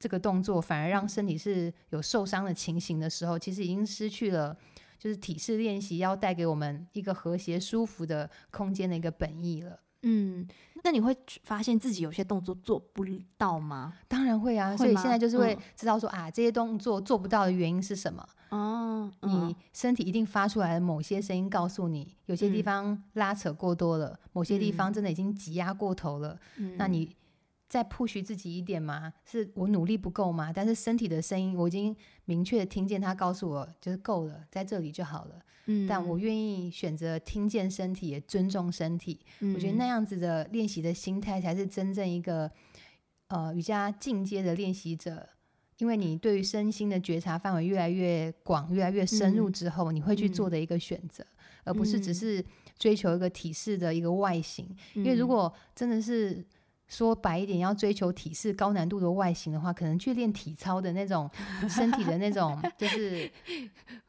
[0.04, 4.54] 这个动作反而让身体是有受伤的情形的时候，其实已经失去了
[4.98, 9.80] 就是体式练习要带给我们一个和谐舒服的空间的一个本意了。
[10.02, 10.46] 嗯，
[10.82, 13.02] 那你会发现自己有些动作做不
[13.38, 13.94] 到吗？
[14.06, 14.76] 当然会啊，会？
[14.76, 18.28] 所以现在就是会知道说、嗯、啊，这些动作做不到的原因是什么？
[18.50, 26.38] 哦，你身体一定发出来的某些声音告诉你，有些地方拉扯过多了，嗯、某些地方真的已经挤压过头了。
[26.58, 27.16] 嗯、那你。
[27.74, 29.12] 再 push 自己一点吗？
[29.24, 30.52] 是我努力不够吗？
[30.52, 35.42] 但是身体的声音，我已经明确的听见他告诉我，就是够了，在这里就好了。
[35.66, 39.18] 嗯，但我愿意选择听见身体，也尊重身体。
[39.40, 42.48] 嗯，我觉得那样子的练习的心态，才是真正一个
[43.26, 45.30] 呃瑜伽进阶的练习者。
[45.78, 52.44] 因为你对于身心的觉察范围越来越广、越来越深入之后，嗯、你会去做的一个选择，嗯、而不是只是
[52.78, 54.64] 追求一个体式的一个外形。
[54.94, 56.46] 嗯、因为如果真的是
[56.88, 61.30] 说白一点，要追求体式高难度的外形的话，可能去练体操的那种
[61.68, 63.30] 身体的那种，就是。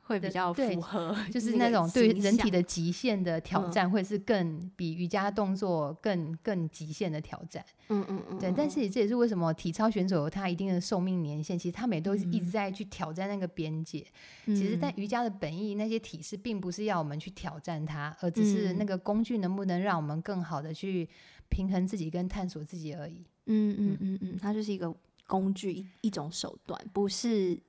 [0.08, 7.66] 会比较符合，就是那种对人体的极限的挑战，会是更比瑜伽动作更更极限的挑战。
[7.90, 8.54] 嗯嗯嗯，对。
[8.56, 14.06] 但是这也是为什么体操选手有他一定的寿命年限，其实他们也都是一直在去挑战那个边界。
[14.46, 21.10] 其实，但瑜伽的本意，那些体式并不是要我们去挑战它，而只是那个工具能不能让我们更好的去
[21.50, 23.26] 平衡自己跟探索自己而已。
[23.46, 24.94] 嗯嗯嗯嗯，它就是一个
[25.28, 27.60] 工具，一一种手段，不是。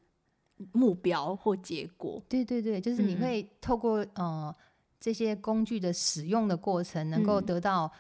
[0.73, 4.57] 目标或结果，对对对，就是你会透过、嗯、呃
[4.99, 7.93] 这些工具的使用的过程，能够得到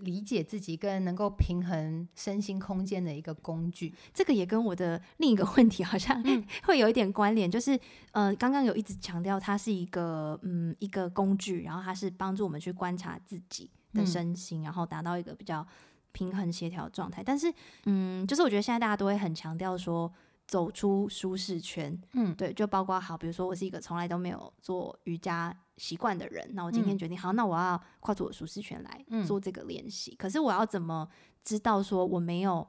[0.00, 3.94] 理解自己跟能够平衡身心空间的一个工具。
[4.12, 6.20] 这个也跟我的另一个问题好像
[6.66, 7.78] 会有一点关联，就是
[8.10, 15.66] 呃，刚刚有一直强调它是一个嗯一个工具，然后它是帮助我们去观察自己的身心，然后达到一个比较
[16.12, 17.22] 平衡协调状态。
[17.22, 17.52] 但是
[17.86, 20.12] 嗯，就是我觉得现在大家都会很强调说。
[20.46, 30.10] 走出舒适圈，嗯，对，就包括好，比如说我是一个从来都没有做瑜伽习惯的人，那我今天决定，嗯、好，那我要跨出我舒适圈来做这个练习。
[30.10, 31.08] 嗯、可是我要怎么
[31.42, 32.68] 知道说我没有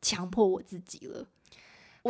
[0.00, 1.26] 强迫我自己了？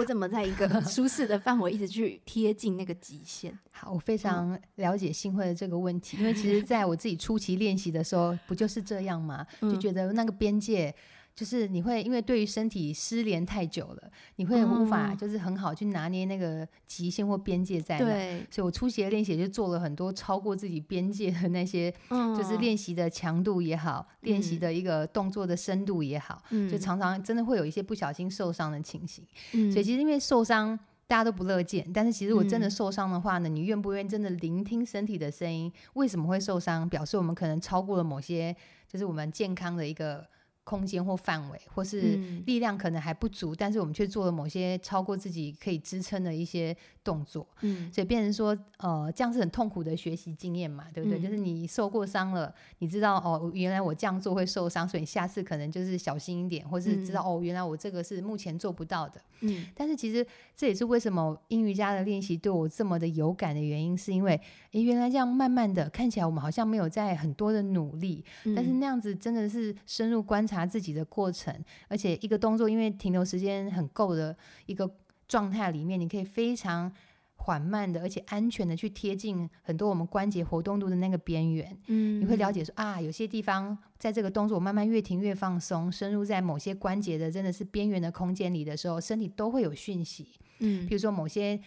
[0.00, 3.56] 我怎么在一个 舒适的范围一直去贴近那个极限？
[3.70, 9.46] 好，我非常了解新会的这个问题，嗯、因为其实在我自己初期练习的时候，不就是这样吗？
[9.60, 10.94] 就觉得那个边界。
[11.34, 18.04] 就是你会因为对于身体失联太久了，你会无法就是很好去拿捏那个极限或边界在哪。
[18.04, 29.24] 对，所以我初期的练习就做了很多超过自己边界的那些，就是练习的强度也好，练习的一个动作的深度也好，就常常真的会有一些不小心受伤的情形。
[29.72, 35.72] 所以其实因为受伤大家都不乐见，但是其实我真的受伤的话呢，你愿不愿意真的聆听身体的声音？
[35.94, 36.86] 为什么会受伤？
[36.86, 38.54] 表示我们可能超过了某些，
[38.86, 40.26] 就是我们健康的一个。
[40.70, 51.18] 空间或范围，或是力量可能还不足，嗯、但是我们却做了某些超过自己可以支撑的一些动作，嗯，所以变成说，呃，这样是很痛苦的学习经验嘛，对不对？
[51.18, 59.66] 嗯、就是你受过伤了，你知道哦，原来我这样做会受伤，所以你下次可能就是小心一点，或是知道、嗯、哦，原来我这个是目前做不到的，嗯。
[59.74, 70.59] 但是其实这也是为什么英瑜伽的练习对我这么的有感的原因，是因为，诶，原来这样慢慢的看起来我们好像没有在很多的努力，嗯、但是那样子真的是深入观察。
[70.66, 71.54] 自己的过程，
[71.88, 74.90] 而且一个动作，因为停留时间很够的一个
[75.26, 76.92] 状态里面，你可以非常
[77.36, 81.76] 缓慢的，而且安全的去贴近很多我们关节活动度的那个边缘。
[81.86, 90.28] 嗯，你会了解说啊，有些地方在这个动作我慢慢越停越放松，深入在某些关节的真的是边缘的空间里的时候，身体都会有讯息。
[90.58, 91.60] 嗯，比如说某些。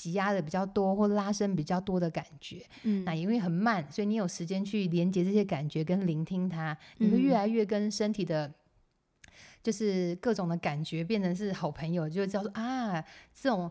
[0.00, 8.50] 挤压的比较多或拉伸比较多的感觉，嗯，那因为很慢，所以你有时间去连接这些感觉跟聆听它，你会越来越跟身体的，
[9.62, 13.70] 就是各种的感觉变成是好朋友，就叫做啊，这种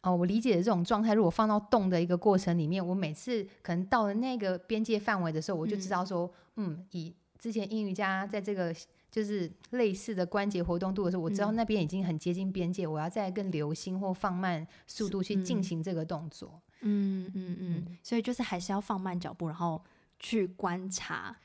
[0.00, 8.74] 哦，我理解的这种状态，如果放到动的一个过程里面，我每次可能到了那个边界范围的时候，我就知道说，嗯，嗯，以之前阴瑜伽在这个。
[9.10, 16.60] 就是类似的关节活动度的时候，我知道那边已经很接近边界，嗯、我要再更留心或放慢速度去进行这个动作。
[16.80, 19.82] 嗯嗯嗯，所以就是还是要放慢脚步，然后
[20.18, 21.36] 去观察。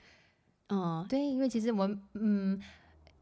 [0.70, 2.62] 嗯，对，因为其实我们嗯，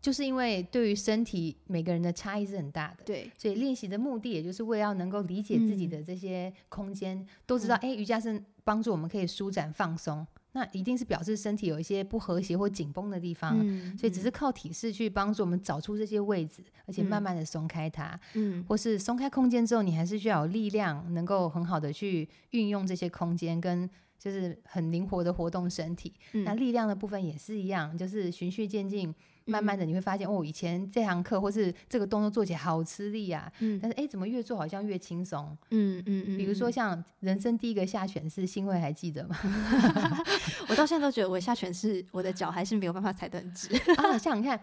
[0.01, 10.25] 就是因为对于身体每个人的差异是很大的，对，所以练习的目的也就是为了要能够理解自己的这些空间，嗯、都知道哎、嗯，瑜伽是帮助我们可以舒展放松。
[10.53, 26.13] 那一定是表示身体有一些不和谐或紧绷的地方，嗯、所以只是靠体式去帮助我们找出这些位置，嗯、而且慢慢的松开它，嗯，或是松开空间之后，你还是需要有力量，能够很好的去运用这些空间，跟就是很灵活的活动身体。
[26.33, 29.13] 嗯、那力量的部分也是一样，就是循序渐进。
[29.51, 35.45] 慢慢的你会发现，哦，以前这堂课或是这个动作做起来好吃力啊，嗯，但是哎，怎么越做好像越轻松？
[35.71, 36.37] 嗯嗯嗯。
[36.37, 39.37] 比如说像人生第一个下犬式，新会还记得吗？
[40.69, 44.17] 我到现在都觉得我下犬式，我的脚还是没有办法踩得很直 啊。
[44.17, 44.57] 像你看，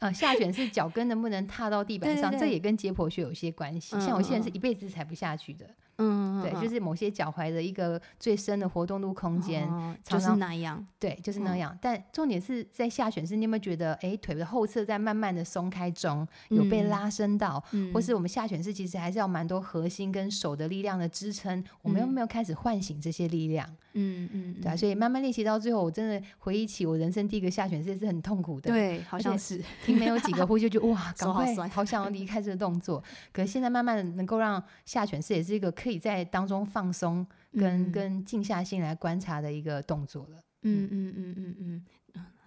[0.00, 3.98] 呃，下犬式脚跟能不能踏到地板上，这也跟解剖学有些关系。
[4.00, 5.66] 像我现在是一辈子踩不下去的。
[5.96, 9.66] 嗯，对，就是某些脚踝的一个最深的活动度空间，
[10.04, 10.86] 就是那样。
[10.98, 11.76] 对，就是那样。
[11.80, 14.34] 但重点是在下犬式，你有没有觉得，哎，腿？
[14.34, 23.64] 腿的后侧在慢慢的松开中，有被拉伸到，嗯、或是我们下犬式其实还是要蛮多核心跟手的力量的支撑，嗯、我们有没有开始唤醒这些力量？
[23.92, 33.00] 嗯嗯，对啊，所以慢慢练习到最后，我真的回忆起我人生第一个下犬式是很痛苦的，对，好像是听没有几个呼吸就 哇，赶快好想要离开这个动作，
[33.32, 40.38] 可是现在慢慢的能够让下犬式也是一个可以在当中放松跟、嗯、跟静下心来观察的一个动作了。
[40.62, 41.84] 嗯嗯嗯嗯嗯，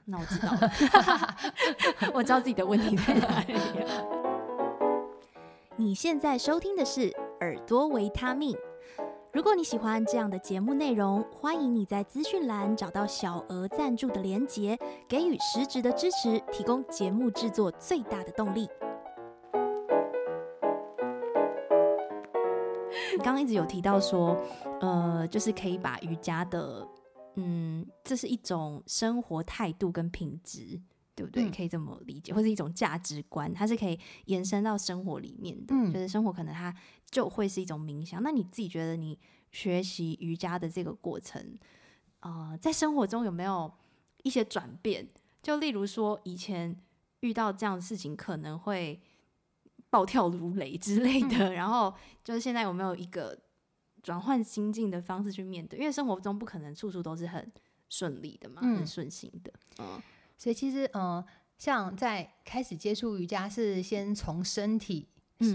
[0.06, 0.72] 那我知道了
[2.16, 3.54] 我知道自己的问题在哪里。
[5.78, 8.58] 你现在收听的是耳朵维他命。
[9.32, 14.76] 如果你喜欢这样的节目内容，欢迎你在资讯栏找到小额赞助的连结，
[15.08, 18.68] 给予实质的支持，提供节目制作最大的动力。
[23.18, 24.40] 你刚刚一直有提到说，
[24.80, 26.88] 呃，就是可以把瑜伽的。
[27.34, 30.80] 嗯，这是一种生活态度跟品质，
[31.16, 31.46] 对不对？
[31.46, 35.74] 嗯、可以这么理解，或是一种价值观，它是可以延伸到生活里面的。
[35.74, 36.72] 嗯、就是生活可能它
[37.10, 38.22] 就会是一种冥想。
[38.22, 39.18] 那你自己觉得你
[39.52, 41.58] 学习瑜伽的这个过程，
[42.20, 43.72] 呃，在生活中有没有
[44.22, 45.08] 一些转变？
[45.42, 46.76] 就例如说，以前
[47.22, 49.02] 遇到这样的事情可能会
[49.98, 53.38] 暴跳如雷之类的，嗯、然后就是现在有没有一个？
[54.04, 57.52] 转换心境的方式去面对，因为生活中不可能处处都是很
[57.90, 59.52] 顺利的嘛，嗯、很顺心的。
[59.80, 60.02] 嗯，
[60.38, 61.26] 所以其实，嗯、呃，
[61.58, 65.10] 像在开始接触瑜伽，是先从身体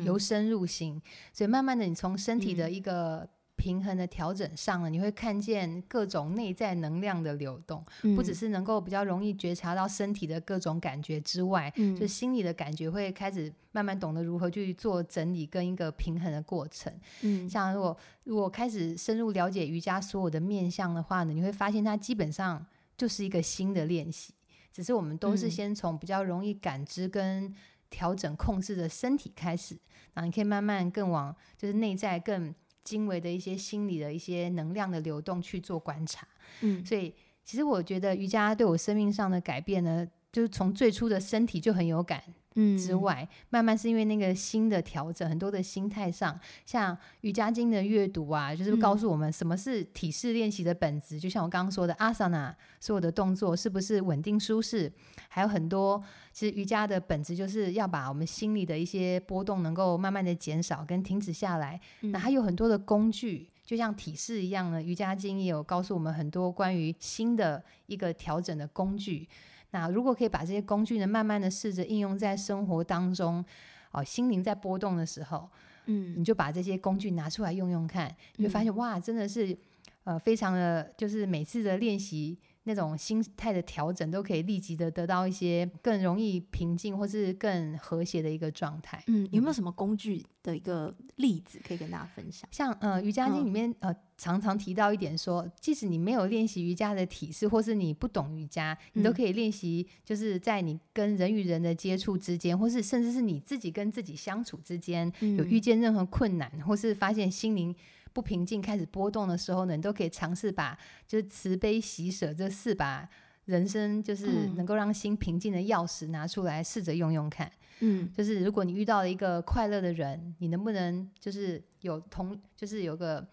[0.05, 1.03] 由深入心，嗯、
[1.33, 3.27] 所以慢慢的，你从身体的一个。
[3.63, 16.93] 嗯平衡的调整上了，你会看见各种内在能量的流动，嗯、不只是能够比较容易觉察到身体的各种感觉之外，嗯、就心理的感觉会开始慢慢懂得如何去做整理跟一个平衡的过程。
[17.21, 24.35] 嗯，像如果如果开始深入了解瑜伽所有的面向的话呢，你会发现它基本上就是一个新的练习，
[24.73, 27.55] 只是我们都是先从比较容易感知跟
[27.89, 29.79] 调整控制的身体开始，
[30.15, 32.53] 然后你可以慢慢更往就是内在更。
[32.85, 36.27] 精微的一些心理的一些能量的流动去做观察，
[36.61, 37.15] 嗯，所以
[37.45, 42.23] 其实我觉得瑜伽对我生命上的改变呢，就是从最初的身体就很有感。
[42.55, 51.17] 嗯，之外，慢慢是因为那个心的调整，很多的心态上，像瑜伽经的阅读啊，就是告诉我们什么是体式练习的本质。
[51.17, 54.93] 嗯、就像我刚刚说的，阿萨那所有的动作是不是稳定舒适？
[55.31, 61.81] 还有很多，其实瑜伽的本质就是要把我们心里的一些波动能够慢慢的减少跟停止下来。
[62.03, 69.27] 嗯、那还有很多的工具，就像体式一样呢，瑜伽经也有告诉我们很多关于新的一个调整的工具。
[69.73, 73.45] 那如果可以把这些工具呢，慢慢的试着应用在生活当中，
[73.91, 75.49] 哦，心灵在波动的时候，
[75.87, 79.57] 嗯，你就把这些工具拿出来用用看，你会发现哇，真的是，
[80.05, 82.39] 呃，非常的，就是每次的练习。
[82.65, 89.03] 那种心态的调整，都可以立即的得到一些更容易平静或是更和谐的一个状态。
[89.07, 92.49] 嗯，有没有什么工具的一个例子可以跟大家分享？
[92.53, 107.75] 像呃瑜伽经里面、嗯、呃常常提到一点说，即使你没有练习瑜伽的体式，或是你不懂瑜伽，你都可以练习，就是在你跟人与人的接触之间，或是甚至是你自己跟自己相处之间，嗯、有遇见任何困难，或是发现心灵。
[108.13, 113.09] 不平静开始波动的时候呢，你都可以尝试把就是慈悲喜舍这四把
[113.47, 117.51] 人生就是能够让心平静的钥匙拿出来试着用用看。
[117.81, 123.27] 嗯，就是如果你遇到了一个快乐的人，你能不能就是有同就是有个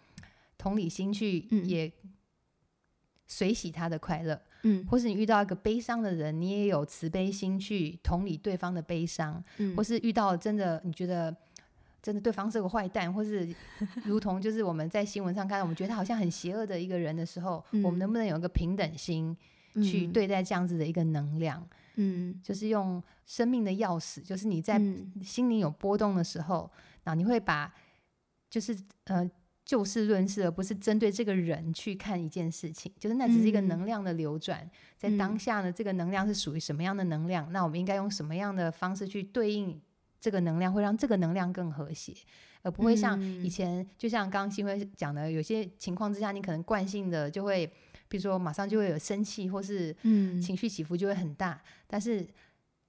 [0.58, 1.92] 同理心去也
[3.28, 4.42] 随喜他的快乐？
[4.63, 9.44] 嗯，或是你遇到一个悲伤的人，你也有慈悲心去同理对方的悲伤？
[9.58, 11.36] 嗯，或是遇到真的你觉得。
[12.02, 13.48] 真的，对方是个坏蛋， 或是
[14.06, 19.36] 如同就是我们在新闻上看到，我们觉得他好像很邪恶的一个人的时候，嗯、我们能不能有一个平等心
[19.84, 21.68] 去对待这样子的一个能量？
[21.96, 24.82] 嗯，就是用生命的钥匙，就是你在
[25.22, 26.72] 心灵有波动的时候，
[27.04, 27.74] 那、嗯、你会把
[28.50, 29.30] 就是呃
[29.66, 37.52] 就事论事，而不是针对这个人去看一件事情，就是那只是一个能量的流转，嗯、在当下呢，这个能量是属于什么样的能量？
[37.52, 39.80] 那我们应该用什么样的方式去对应？
[40.20, 42.14] 这个能量会让这个能量更和谐，
[42.62, 47.66] 而不会像以前，嗯、就像刚刚新辉讲的，有些情况之下，你可能惯性的就会，
[48.08, 49.96] 比如说马上就会有生气，或是
[50.42, 51.54] 情绪起伏就会很大。
[51.54, 52.28] 嗯、但是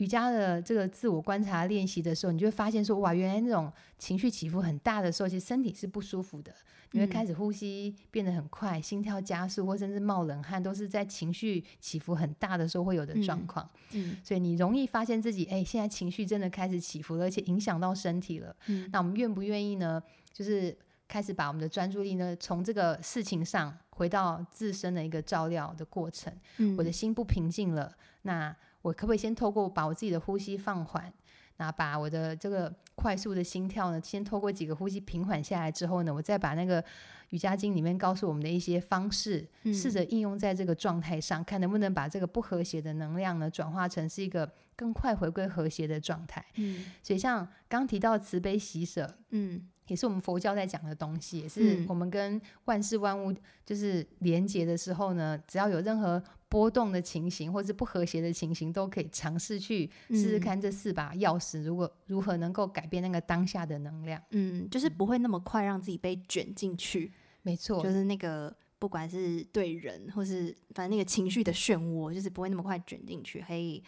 [0.01, 6.51] 瑜伽的这个自我观察练习的时候，你就会发现说，哇，原来那种情绪起伏很大的时候，其实身体是不舒服的。
[6.93, 13.69] 你会开始呼吸变得很快，嗯、心跳加速，或甚至冒冷汗，都是在情绪起伏很大的时候会有的状况。
[13.93, 18.57] 嗯，嗯，所以你容易发现自己，哎，现在情绪真的开始起伏了，而且影响到身体了。
[18.67, 20.03] 嗯，那我们愿不愿意呢？
[20.33, 20.77] 就是
[21.07, 26.33] 开始把我们的专注力呢，从这个事情上回到自身的一个照料的过程。
[26.57, 27.93] 嗯，我的心不平静了，
[28.23, 31.13] 那我可不可以先透过把我自己的呼吸放缓，
[31.57, 36.83] 那把我的这个快速的心跳呢，先透过几个呼吸平缓下来之后呢，我再把那个
[37.31, 46.45] 瑜伽经里面告诉我们的一些方式，嗯、试着应用在这个状态上，看能不能把这个不和谐的能量呢，转化成是一个更快回归和谐的状态。
[46.57, 49.69] 嗯，所以像刚提到慈悲喜舍，嗯。
[49.91, 53.35] 也是我们佛教在讲的东西，也是我们跟万事万物
[53.67, 67.13] 就是连接的时候呢，只要有任何波动的情形或是不和谐的情形，都可以尝试去试试看这四把钥匙，如果如何能够改变那个当下的能量，嗯，就是不会那么快让自己被卷进去，
[67.43, 73.83] 没错，就是那个不管是对人或是反正那个情绪的漩涡，就是不会那么快卷进去，可以。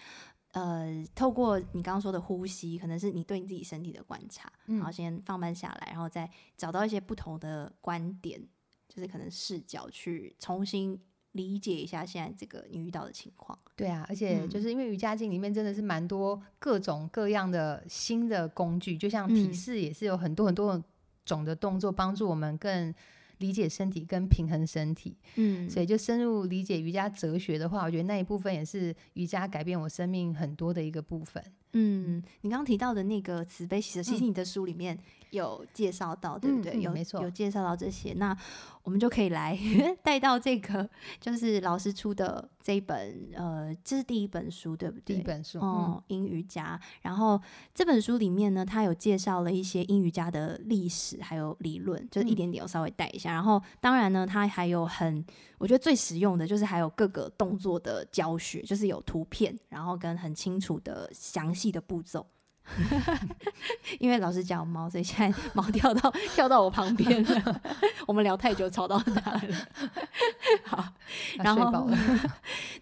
[0.53, 8.41] 呃，透过你刚刚说的呼吸，可能是你对你自己身体的观察，嗯、然后先放慢下来，然后再找到一些不同的观点，
[8.89, 11.01] 就是可能视角去重新
[11.33, 13.59] 理解一下现在这个你遇到的情况。
[13.75, 20.83] 对啊，而且就是因为瑜伽镜里面真的是蛮多各种各样的新的工具，就像体式也是有很多很多
[21.25, 22.95] 种的动作，帮助我们更。
[23.43, 31.43] 理解身体跟平衡身体，嗯，所以就深入理解瑜伽哲学的话，我觉得那一部分也是瑜伽改变我生命很多的一个部分。
[31.73, 34.99] 嗯，你刚刚提到的那个慈悲喜舍，其实你的书里面
[35.31, 36.81] 有介绍到，嗯、对不对？
[36.81, 38.13] 有，没错，有介绍到这些。
[38.15, 38.37] 那
[38.83, 39.57] 我们就可以来
[40.03, 40.89] 带到这个，
[41.21, 45.15] 就是老师出的这一本，呃，这是第一本书，对不对？
[45.15, 46.79] 第一本书，哦，英瑜伽。
[47.01, 47.41] 然后
[47.73, 53.31] 这本书里面呢，它有介绍了一些英语家的历史，还有理论，就是一点点，我稍微带一下。
[53.31, 55.25] 嗯、然后，当然呢，它还有很，
[55.59, 62.27] 我觉得最实用的就是还有各个动作的教学，就是有图片，然后跟很清楚的详细的步骤。
[63.99, 67.61] 因为老师讲猫，所以现在猫跳到跳到我旁边了。
[68.07, 69.69] 我们聊太久，吵到他了。
[70.65, 70.93] 好，
[71.39, 71.91] 然后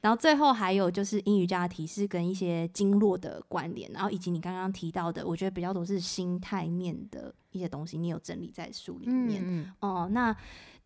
[0.03, 9.43] 然后最后还有就是英语家的体式跟一些经络的关联，然后以及你刚刚提到的，我觉得比较多是心态面的一些东西，你有整理在书里面。
[9.43, 10.37] 嗯，哦，那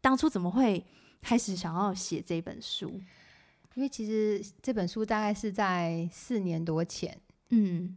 [0.00, 0.82] 当初怎么会
[1.20, 2.88] 开始想要写这本书？
[3.74, 7.18] 因为其实这本书大概是在四年多前，
[7.54, 7.96] 嗯。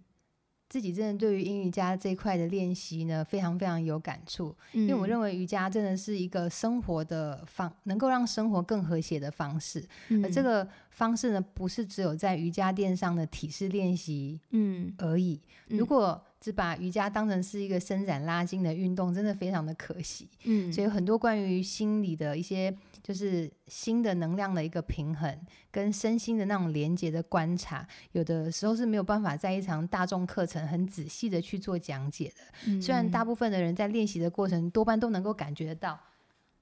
[0.70, 4.54] 自己真的对于阴瑜伽这一块的练习呢，非常非常有感触。
[4.74, 9.82] 嗯、因为我认为瑜伽真的是一个生活的方，能够让生活更和谐的方式。
[10.10, 15.42] 嗯、而这个方式呢，不是只有在瑜伽垫上的体式练习，嗯而已。
[15.70, 20.30] 嗯、如果只把瑜伽当成是一个伸展拉筋的运动，真的非常的可惜。
[20.46, 22.74] 嗯，所以很多关于心理的一些。
[23.04, 25.34] 就是心的能量的一个平衡，
[25.72, 32.44] 跟身心的那种连接的观察，有的时候是没有办法在一场大众课程很仔细的去做讲解的。
[32.66, 35.98] 嗯、虽然大部分的人在练习的过程多半都能够感觉得到，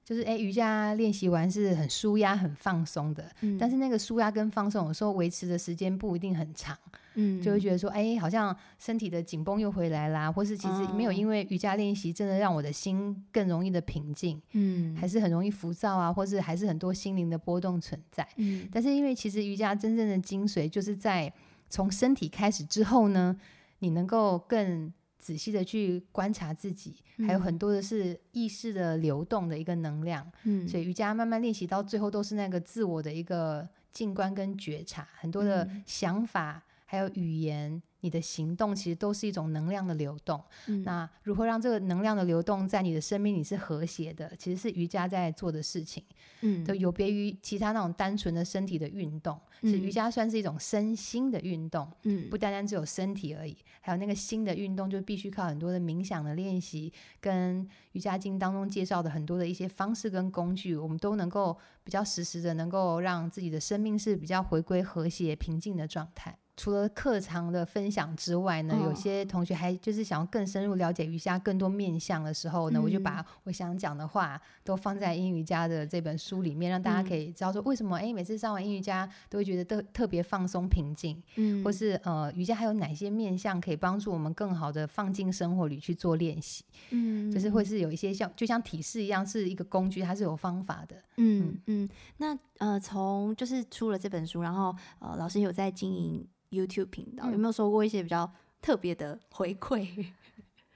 [0.06, 6.78] 就是诶，瑜伽练习完是很舒压、很放松的，嗯、但是那个舒压跟放松有时候维持的时间不一定很长。
[7.18, 18.28] 嗯，就会觉得说，哎，好像身体的紧绷又回来啦，或是其实没有因为瑜伽练习真的让我的心更容易的平静，嗯，还是很容易浮躁啊，或是还是很多心灵的波动存在。
[18.36, 21.32] 嗯，但是因为其实瑜伽真正的精髓就是在
[21.68, 23.34] 从身体开始之后呢，
[23.80, 24.92] 你能够更
[25.26, 26.94] 仔细的去观察自己，
[27.26, 30.24] 还有很多的是意识的流动的一个能量。
[30.44, 36.62] 嗯，所以瑜伽慢慢练习到最后都是那个自我的一个静观跟觉察，很多的想法。
[36.88, 40.40] 还有语言，你的行动其实都是一种能量的流动。
[40.68, 44.32] 嗯、那如何让这个能量的流动在你的生命里是和谐的？
[44.38, 46.04] 其实是瑜伽在做的事情。
[46.42, 49.36] 嗯，都有别于其他那种单纯的身体的运动。
[49.62, 51.90] 是瑜伽算是一种身心的运动。
[52.02, 66.38] 嗯，不单单只有身体而已，还有那个心的运动，就必须靠很多的冥想的练习，跟瑜伽经当中介绍的很多的一些方式跟工具，我们都能够比较实时的能够让自己的生命是比较回归和谐平静的状态。
[66.56, 96.26] 除了课堂的分享之外呢，哦、有些同学还就是想要更深入了解瑜伽更多面向的时候呢，嗯、我就把我想讲的话都放在英瑜伽的这本书里面，让大家可以知道说为什么哎、欸、每次上完英瑜伽都会觉得特特别放松平静，嗯，或是呃瑜伽还有哪些面向可以帮助我们更好的放进生活里去做练习，嗯，就是会是有一些像就像体式一样是一个工具，它是有方法的，嗯嗯，嗯，那呃从就是出了这本书，然后呃老师有在经营。
[96.56, 98.30] YouTube 频道有没有收过一些比较
[98.62, 100.06] 特别的回馈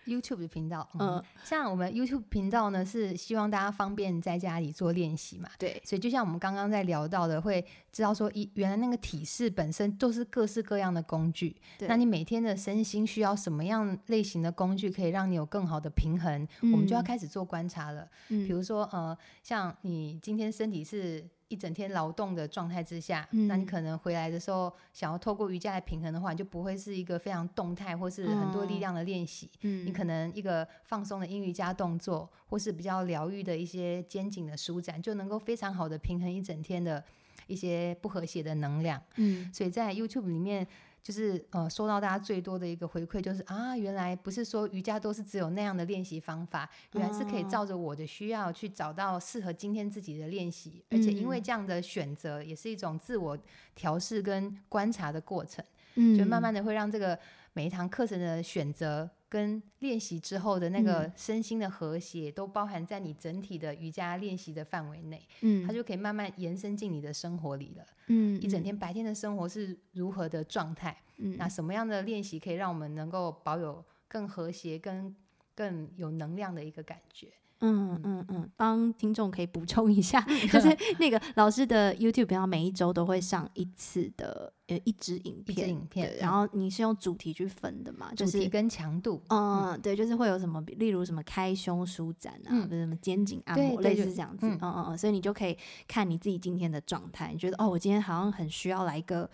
[0.07, 5.49] ？YouTube 的频道，嗯，像我们 YouTube 频道呢，是希望大家方便在家里做练习嘛。
[5.59, 11.55] 对，所以就像我们刚刚在聊到的，会知道说，一原来那个体式本身都是各式各样的工具。
[11.79, 16.49] 对，那你每天的身心需要什么样类型的工具，可以让你有更好的平衡？
[16.63, 18.09] 嗯，我们就要开始做观察了。
[18.31, 21.29] 嗯，比如说，呃，像你今天身体是。
[21.51, 29.51] 一整天劳动的状态之下，嗯、那你可能回来的时候想要透过瑜伽来平衡的话，你就不会是一个非常动态或是很多力量的练习。
[29.63, 37.05] 嗯，你可能一个放松的阴瑜伽动作，或是比较疗愈的一些肩颈的舒展，就能够非常好的平衡一整天的
[37.49, 39.03] 一些不和谐的能量。
[39.17, 40.67] 嗯，所以在 YouTube 里面。
[41.03, 53.39] 就是呃，收到大家最多的一个回馈，就是啊，原来不是说瑜伽都是只有那样的练习方法，原来是可以照着我的需要去找到适合今天自己的练习，而且因为这样的选择，也是一种自我
[53.75, 57.19] 调试跟观察的过程，嗯，就慢慢的会让这个
[57.53, 59.09] 每一堂课程的选择。
[59.31, 75.15] 跟练习之后的那个身心的和谐，都包含在你整体的瑜伽练习的范围内，嗯，它就可以慢慢延伸进你的生活里了，嗯，一整天白天的生活是如何的状态，嗯，那什么样的练习可以让我们能够保有更和谐、更
[75.55, 77.29] 更有能量的一个感觉。
[77.61, 80.21] 嗯嗯嗯，帮听众可以补充一下，
[80.53, 88.13] 就是 那个老师的 YouTube 频道每一周都会上一次的呃一支影片，影片，然后你是用主题去分的嘛？
[88.15, 95.57] 就是主题跟强度，嗯，对，就是会有什么，例如什么开胸舒展啊，或者什么肩颈按摩，类似这样子，嗯嗯嗯，所以你就可以
[95.87, 99.29] 看你自己今天的状态，你觉得哦，我今天好像很需要来一个。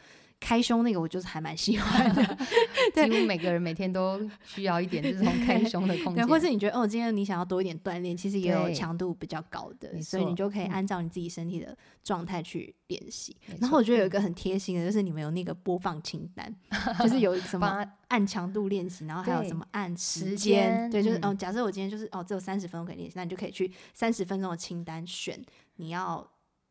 [0.46, 2.22] 开胸那个我就是还蛮喜欢的，
[2.94, 13.36] 几乎每个人每天都需要一点这种开胸的空间，或是你觉得哦，今天你想要多一点锻炼，其实也有强度比较高的，所以你就可以按照你自己身体的状态去练习。
[13.60, 16.54] 然后我觉得有一个很贴心的，就是你们有那个播放清单，
[17.02, 25.36] 就是有什么按强度练习，然后还有什么按时间，对，就是哦，假设我今天就是哦只有三十分钟可以练习，那你就可以去三十分钟的清单选
[25.74, 26.24] 你要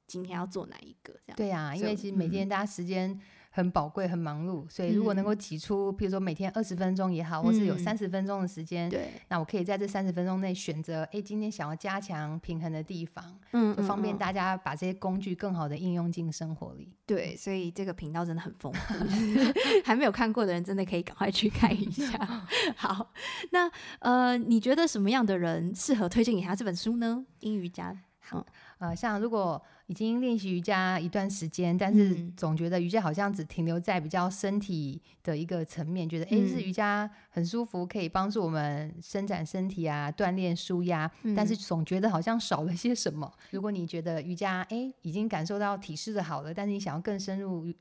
[0.08, 1.36] 今天要做哪一个这样。
[1.36, 3.20] 对啊，因为其实每天大家时间。
[3.56, 16.94] 很宝贵，很忙碌，所以如果能够挤出，嗯、比如说每天二十分钟也好，或是有三十分钟的时间，对、嗯，那我可以在这三十分钟内选择，哎，今天想要加强平衡的地方，嗯，就方便大家把这些工具更好的应用进生活里。
[17.06, 18.94] 对，所以这个频道真的很丰富，
[19.86, 22.20] 还没有看过的人真的可以赶快去看一下。
[22.76, 23.14] 好，
[23.52, 27.26] 那呃，你觉得什么样的人适合推荐给他这本书呢？
[27.40, 28.46] 英语家，好，
[28.80, 29.62] 呃，像如果。
[29.88, 43.32] 已经练习瑜伽一段时间，但是总觉得瑜伽好像只停留在比较身体的一个层面，觉得诶，是瑜伽很舒服，可以帮助我们伸展身体啊，锻炼舒压，但是总觉得好像少了些什么。
[43.52, 47.72] 如果你觉得瑜伽诶已经感受到体式的好了，但是你想要更深入。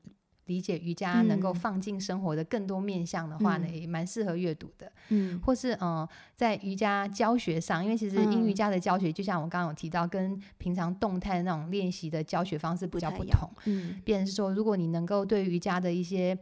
[0.45, 4.91] 理解瑜伽能够放进生活的更多面向的话呢，嗯、也蛮适合阅读的。
[5.09, 13.49] 嗯，或是嗯、呃，在瑜伽教学上，因为其实阴瑜伽的教学，就像我刚刚有提到，跟平常动态的那种练习的教学方式比较不同。
[13.65, 16.37] 嗯，变成是说，如果你能够对瑜伽的一些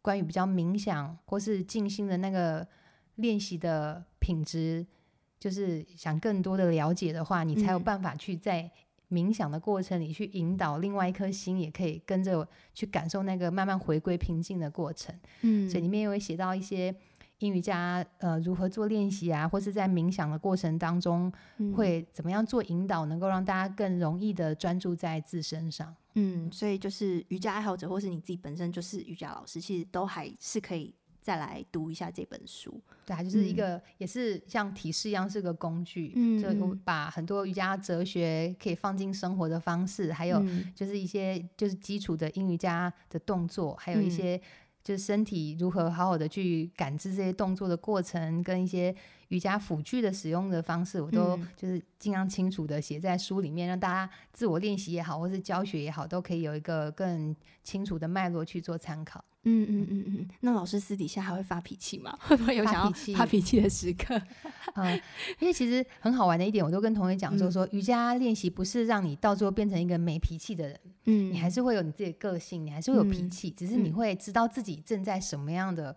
[0.00, 2.66] 关于比较冥想或是静心的那个
[3.16, 4.86] 练习的品质，
[5.38, 8.70] 就是想更多的了解的话，你才有办法去在。
[9.10, 15.14] 冥想的过程里，去引导另外一颗心，也可以跟着去感受那个慢慢回归平静的过程。
[15.42, 16.94] 嗯，所以里面也会写到一些
[17.38, 21.32] 英语家，呃，如何做练习啊，或是在冥想的过程当中，
[21.74, 25.94] 会怎么样做引导，能够让大家更容易的专注在自身上。
[26.14, 30.94] 嗯，所以就是瑜伽爱好者，或是你自己本身就是瑜伽老师，其实都还是可以。
[31.20, 40.42] 再来读一下这本书，对，啊就是一个，嗯、也是像提示一样是个工具，嗯，就把很多瑜伽哲学可以放进生活的方式，还有
[40.74, 44.40] 就是一些就是基础的英瑜伽的动作，还有一些
[44.82, 48.94] 就是身体如何好好的去感知这些动作的过程，跟一些
[49.30, 59.24] 瑜伽辅具的使用的方式，我都就是尽量清楚的写在书里面，让大家自我练习也好，或是教学也好，都可以有一个更清楚的脉络去做参考。
[59.44, 62.14] 嗯嗯嗯嗯，那老师私底下还会发脾气吗？
[62.20, 64.20] 会不会有想要发脾气的时刻？
[64.74, 64.94] 嗯，
[65.40, 75.96] 因为其实很好玩的一点，我都跟同学讲，就是说瑜伽练习不是让你到最后变成一个没脾气的人，嗯，你还是会有你自己的个性，你还是会有脾气，嗯、只是你会知道自己正在什么样的。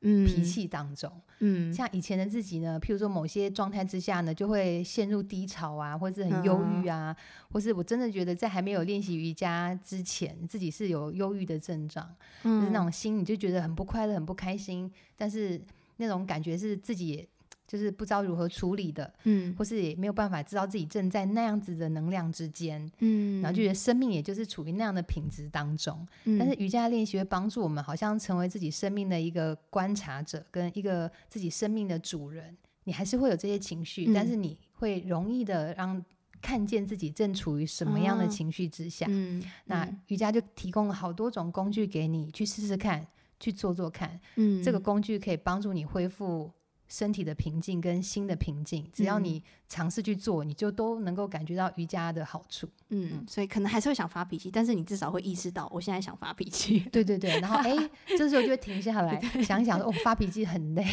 [0.00, 7.16] 脾气当中，嗯，像以前的自己呢，譬如说某些状态之下呢，就会陷入低潮啊，或是很忧郁啊，嗯、
[7.52, 12.08] 或是我真的觉得在还没有练习瑜伽之前，自己是有忧郁的症状，
[12.44, 15.60] 嗯、就是那种心，你就觉得很不快乐、很不开心，但是
[15.98, 17.28] 那种感觉是自己。
[17.70, 32.56] 就是不知道如何处理的，嗯，或是也没有办法知道自己正在那样子的能量之间，嗯，然后就觉得生命也就是处于那样的品质当中，嗯，但是瑜伽练习会帮助我们，好像成为自己生命的一个观察者，跟一个自己生命的主人。
[32.82, 36.04] 你还是会有这些情绪，嗯，但是你会容易的让
[36.42, 39.06] 看见自己正处于什么样的情绪之下。
[39.08, 43.06] 嗯，那瑜伽就提供了好多种工具给你去试试看，
[43.38, 44.18] 去做做看。
[44.34, 46.50] 嗯，这个工具可以帮助你恢复。
[46.90, 52.68] 身体的平静跟心的平静，只要你尝试去做，你就都能够感觉到瑜伽的好处。
[52.88, 56.80] 嗯，所以可能还是会想发脾气，但是你至少会意识到我现在想发脾气。
[56.90, 57.72] 对对对，然后哎，
[58.18, 60.84] 这时候就会停下来想一想说，哦，发脾气很累。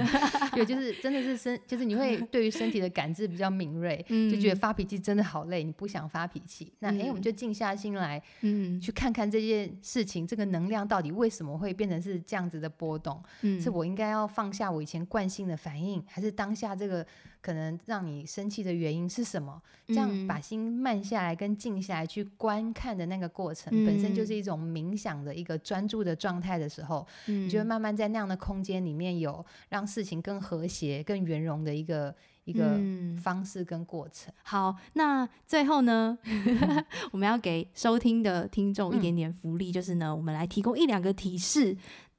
[0.52, 6.70] 对，就是真的是身，就是你会 对于身体的感知比较敏锐，嗯、就觉得发脾气真的好累，你不想发脾气。
[6.80, 13.22] 那哎，我们就静下心来，嗯，去看看这件事情，这个能量到底为什么会变成是这样子的波动？
[13.40, 17.06] 嗯，是我应该要放下我以前惯性的反应，还是当下这个？
[17.42, 19.62] 可能让你生气的原因是什么？
[19.86, 32.12] 这样把心慢下来跟静下来去观看的那个过程，嗯、本身就是一种冥想的一个专注的状态的时候，嗯、你就会慢慢在那样的空间里面有让事情更和谐、更圆融的一个
[32.46, 32.80] 一个
[33.22, 34.34] 方式跟过程。
[34.42, 41.76] 好，那最后呢，嗯、 我们要给收听的听众一点点福利，嗯、就是呢，我们来提供一两个提示。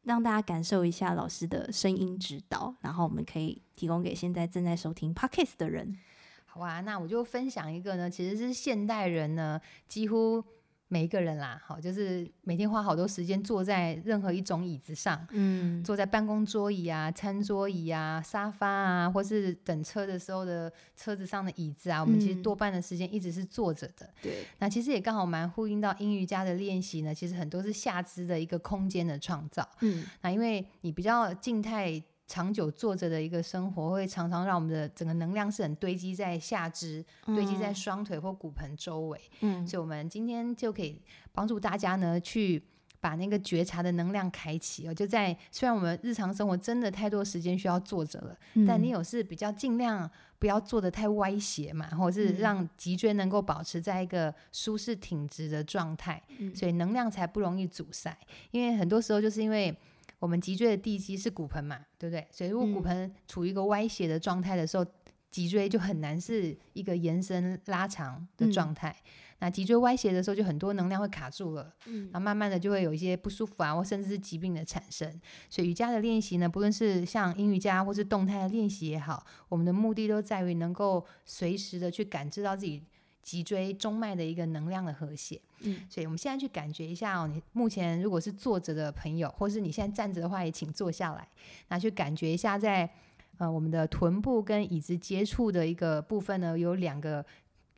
[0.08, 5.98] 让大家感受一下老师的声音指导，然后我们可以提供给现在正在收听 Podcast 的人。
[6.46, 10.42] 好啊，那我就分享一个呢，其实是现代人呢几乎。
[10.90, 24.10] 每一个人啦，好，就是每天花好多时间坐在任何一种椅子上，嗯，坐在办公桌椅啊、餐桌椅啊、沙发啊，或是等车的时候的车子上的椅子啊，我们其实多半的时间一直是坐着的。
[24.22, 29.68] 对、嗯，那其实也刚好蛮呼应到英瑜伽的练习呢，其实很多是下肢的一个空间的创造。
[29.82, 32.02] 嗯，那因为你比较静态。
[32.28, 39.20] 长久坐着的一个生活，会常常让我们的整个能量是很堆积在下肢，嗯、堆积在双腿或骨盆周围。
[39.40, 41.02] 嗯，所以我们今天就可以
[41.32, 42.62] 帮助大家呢，去
[43.00, 44.94] 把那个觉察的能量开启哦。
[44.94, 58.18] 就在虽然我们日常生活真的太多时间需要坐着了，嗯、但你有是比较尽量不要坐的太歪斜嘛，或者是让脊椎能够保持在一个舒适挺直的状态，嗯、所以能量才不容易阻塞。
[58.52, 59.74] 因为很多时候就是因为。
[60.20, 62.28] 我们脊椎的地基是骨盆嘛，对不对？
[62.32, 64.92] 所以如果骨盆处于一个歪斜的状态的时候，嗯、
[65.30, 68.90] 脊椎就很难是一个延伸拉长的状态。
[68.90, 69.12] 嗯、
[69.42, 75.08] 那脊椎歪斜的时候，就很多能量会卡住了，嗯，然后慢慢的就会有一些不舒服啊，或甚至是疾病的产生。
[75.50, 82.84] 所以瑜伽的练习呢，不论是像阴瑜伽或是动态的练习也好，我们的目的都在于能够随时的去感知到自己。
[83.28, 91.28] 脊椎中脉的一个能量的和谐，嗯，所以我们现在去感觉一下哦，你目前如果是坐着的朋友，或是你现在站着的话，也请坐下来，
[91.68, 92.90] 那去感觉一下在
[93.38, 97.26] 呃我们的臀部跟椅子接触的一个部分呢，有两个。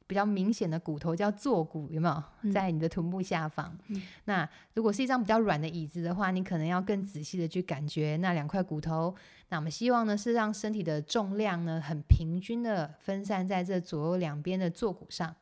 [0.10, 3.78] 比较明显的骨头叫坐骨，有没有在你的臀部下方？
[3.90, 9.14] 嗯、那如果是一张比较软的椅子的话，你可能要更仔细的去感觉那两块骨头。
[9.50, 15.36] 那我们希望呢是让身体的重量呢很平均的分散在这左右两边的坐骨上。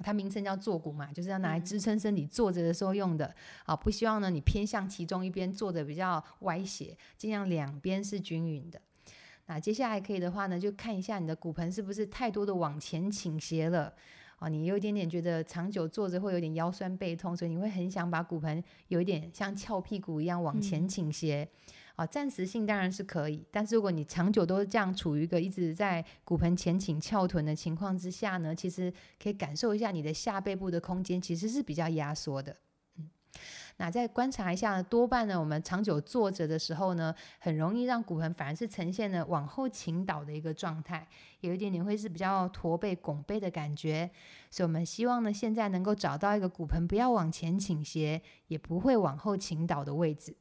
[0.00, 3.32] 它名称叫坐骨嘛，就是要拿来支撑身体坐着的时候用的。
[3.66, 8.80] 啊，不希望呢你偏向其中一边坐着比较歪斜，尽量两边是均匀的。
[9.50, 13.92] 那接下来可以的话呢，就看一下你的骨盆是不是太多的往前倾斜了
[14.38, 14.48] 啊？
[14.48, 21.48] 你有一点点觉得长久坐着会有点腰酸背痛，所以你会很想把骨盆有一点像翘屁股一样往前倾斜
[21.96, 22.06] 啊。
[22.06, 32.54] 暂时性当然是可以，但是如果你长久都这样处于一个一直在骨盆前倾翘臀的情况之下呢，其实可以感受一下你的下背部的空间其实是比较压缩的。
[33.80, 41.08] 那再观察一下，多半呢，我们长久坐着的时候呢，很容易让骨盆反而是呈现了往后倾倒的一个状态，
[41.40, 44.10] 有一点点会是比较驼背、拱背的感觉。
[44.50, 50.36] 所以，我们希望呢，现在能够找到一个骨盆不要往前倾斜，也不会往后倾倒的位置。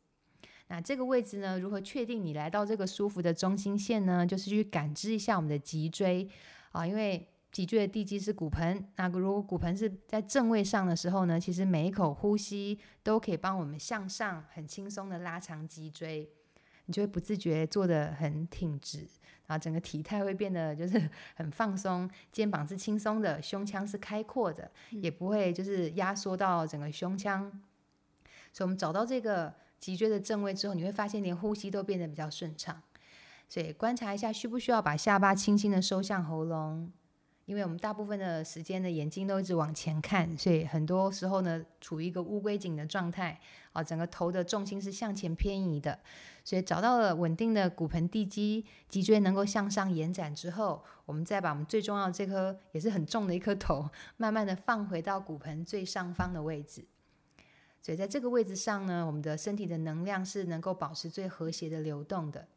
[0.67, 4.27] 那这个位置呢，如何确定你来到这个舒服的中心线呢？
[4.27, 6.29] 就是去感知一下我们的脊椎
[6.73, 7.25] 啊，因为。
[7.51, 16.29] 脊椎的地基是骨盆，那如果骨盆是在正位上的时候呢，其实每一口呼吸都可以帮我们向上很轻松的拉长脊椎，
[16.85, 18.99] 你就会不自觉坐得很挺直，
[19.47, 27.49] 然后整个体态会变得就是很放松，肩膀是轻松的，胸腔是开阔的，也不会就是压缩到整个胸腔。
[28.53, 32.79] 所以，我们找到这个脊椎的正位之后，你会发现连呼吸都变得比较顺畅。
[33.47, 36.91] 所以，观察一下需不需要把下巴轻轻的收向喉咙。
[37.49, 43.41] 因为我们大部分的时间的眼睛都一直往前看，所以很多时候呢，处于一个乌龟颈的状态
[43.73, 45.97] 啊，整个头的重心是向前偏移的。
[46.43, 56.85] 所以找到了稳定的骨盆地基，脊椎能够向上延展之后，我们再把我们最重要这颗也是很重的一颗头，慢慢的放回到骨盆最上方的位置。
[57.81, 62.47] 所以在这个位置上呢，我们的身体的能量是能够保持最和谐的流动的。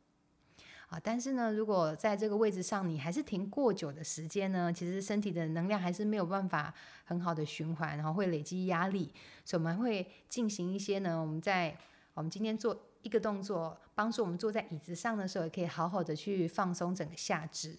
[0.93, 6.75] 啊，但是呢，如果在这个位置上你还是停过久的时间呢，其实身体的能量还是没有办法
[7.07, 9.11] 很好的循环，然后会累积压力。
[9.43, 11.75] 所以我们会进行一些呢，我们在
[12.13, 17.71] 我们今天做一个动作，帮助我们坐在椅子上的时候，也可以好好的去放松整个下肢。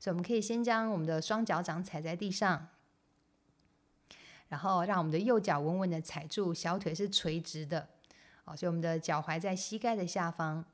[0.00, 2.68] 所以我们可以先将我们的双脚掌踩在地上，
[4.48, 7.86] 然后让我们的右脚稳稳的踩住，小腿是垂直的。
[8.46, 10.64] 好，所以我们的脚踝在膝盖的下方。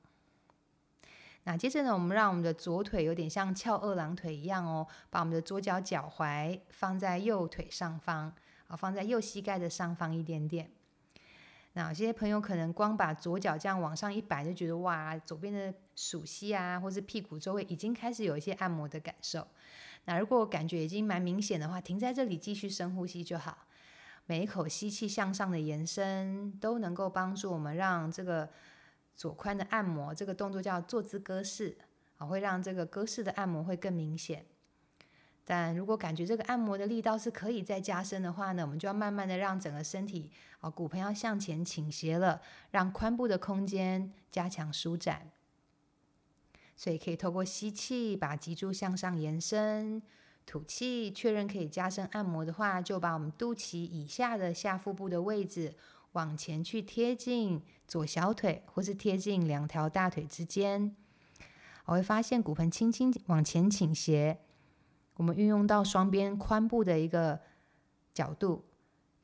[1.44, 8.32] 那接着呢，我们让我们的左腿有点像翘二郎腿一样哦，把我们的左脚脚踝放在右腿上方，
[8.68, 10.70] 啊，放在右膝盖的上方一点点。
[11.72, 19.46] 那有些朋友可能光把左脚这样往上一摆，就觉得哇，左边的鼠膝啊，或是屁股周围已经开始有一些按摩的感受。
[20.04, 23.66] 那如果感觉已经蛮明显的话，停在这里继续深呼吸就好。
[24.26, 28.48] 每一口吸气向上的延伸，都能够帮助我们让这个
[29.14, 31.76] 左髋的按摩，这个动作叫坐姿鸽式，
[32.18, 34.46] 啊，会让这个鸽式的按摩会更明显。
[35.44, 42.40] 但如果感觉这个按摩的力道是可以再加深的话呢，我们就要慢慢的让整个身体啊，骨盆要向前倾斜了，
[42.70, 45.30] 让髋部的空间加强舒展。
[46.76, 50.00] 所以可以透过吸气把脊柱向上延伸，
[50.46, 55.74] 吐气确认可以加深按摩的话，就把我们肚脐以下的下腹部的位置
[56.12, 57.62] 往前去贴近
[57.92, 60.96] 左小腿，或是贴近两条大腿之间，
[61.84, 64.38] 我会发现骨盆轻轻往前倾斜。
[65.16, 67.38] 我们运用到双边髋部的一个
[68.14, 68.64] 角度，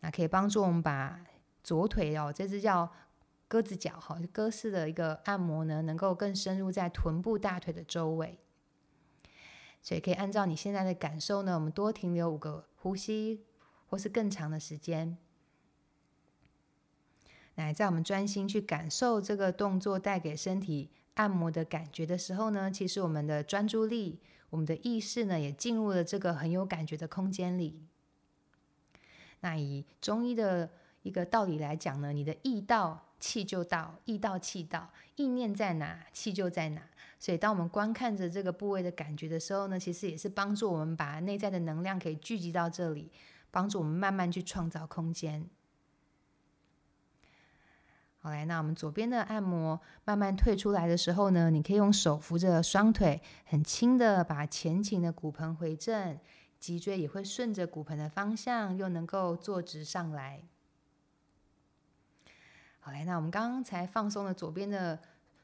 [0.00, 1.18] 那可以帮助我们把
[1.64, 2.92] 左腿哦，这只叫
[3.48, 8.38] 鸽子脚哈，鸽式的一个按摩呢，能够更深入在臀部大腿的周围。
[9.80, 13.46] 所以可以按照你现在的感受呢，我们多停留五个呼吸，
[13.86, 15.16] 或是更长的时间。
[17.58, 24.20] 来，在我们专心去感受这个动作带给身体按摩的感觉的时候呢，其实我们的专注力。
[24.50, 27.82] 我们的意识呢，也进入了这个很有感觉的空间里。
[29.40, 30.70] 那以中医的
[31.02, 34.90] 一个道理来讲呢，你的意到，气就到；意到，气到。
[35.16, 36.80] 意念在哪，气就在哪。
[37.18, 43.12] 所以，当我们观看着这个部位的感觉的时候呢，其实也是帮助我们把内在的能量可以聚集到这里，
[43.50, 45.46] 帮助我们慢慢去创造空间。
[48.28, 56.18] 好来，那我们左边的按摩慢慢退出来的时候呢，你可以用手扶着双腿，很轻的把前倾的骨盆回正，
[56.60, 60.42] 脊椎也会顺着骨盆的方向，又能够坐直上来。
[62.80, 65.00] 好来，那我们刚才放松了左边的。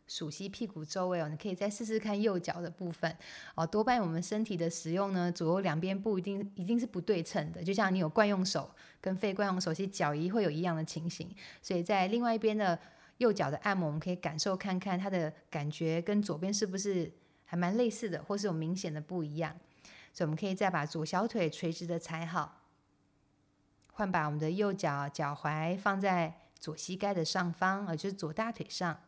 [0.07, 3.17] 鼠蹊屁股周围哦，你可以再试试看右脚的部分
[3.55, 3.67] 哦。
[3.67, 7.65] 多半我们身体的使用呢，左右两边不一定一定是不对称的。
[7.65, 11.35] 就像你有惯用手跟非惯用手，其实脚仪会有一样的情形。
[11.63, 12.79] 所以在另外一边的
[13.17, 17.11] 右脚的按摩，我们可以感受看看它的感觉跟左边是不是
[17.45, 19.57] 还蛮类似的，或是有明显的不一样。
[20.13, 22.61] 所以我们可以再把左小腿垂直的踩好，
[23.95, 29.01] 换把我们的右脚脚踝放在左膝盖的上方，也就是左大腿上。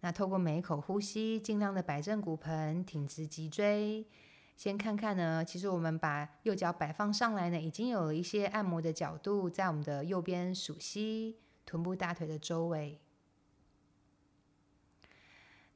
[0.00, 4.06] 那透过每一口呼吸，尽量的摆正骨盆，挺直脊椎。
[4.56, 11.34] 先看看呢，其实我们把右脚摆放上来呢，已经有了一些按摩的角度，在我们的右边鼠蹊、
[11.64, 13.00] 臀部大腿的周围。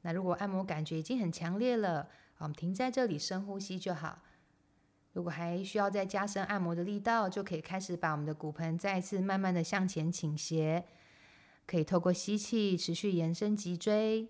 [0.01, 4.19] 那如果按摩感觉已经很强烈了，我们停在这里深呼吸就好。
[5.13, 10.85] 如果还需要再加深按摩的力道，就可以开始把我们的骨盆再一次慢慢的向前倾斜。
[11.67, 14.29] 可以透过吸气持续延伸脊椎，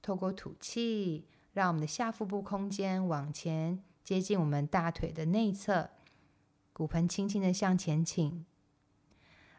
[0.00, 5.90] 透过吐气让我们的下腹部空间往前接近我们大腿的内侧，
[6.72, 8.46] 骨盆轻轻的向前倾。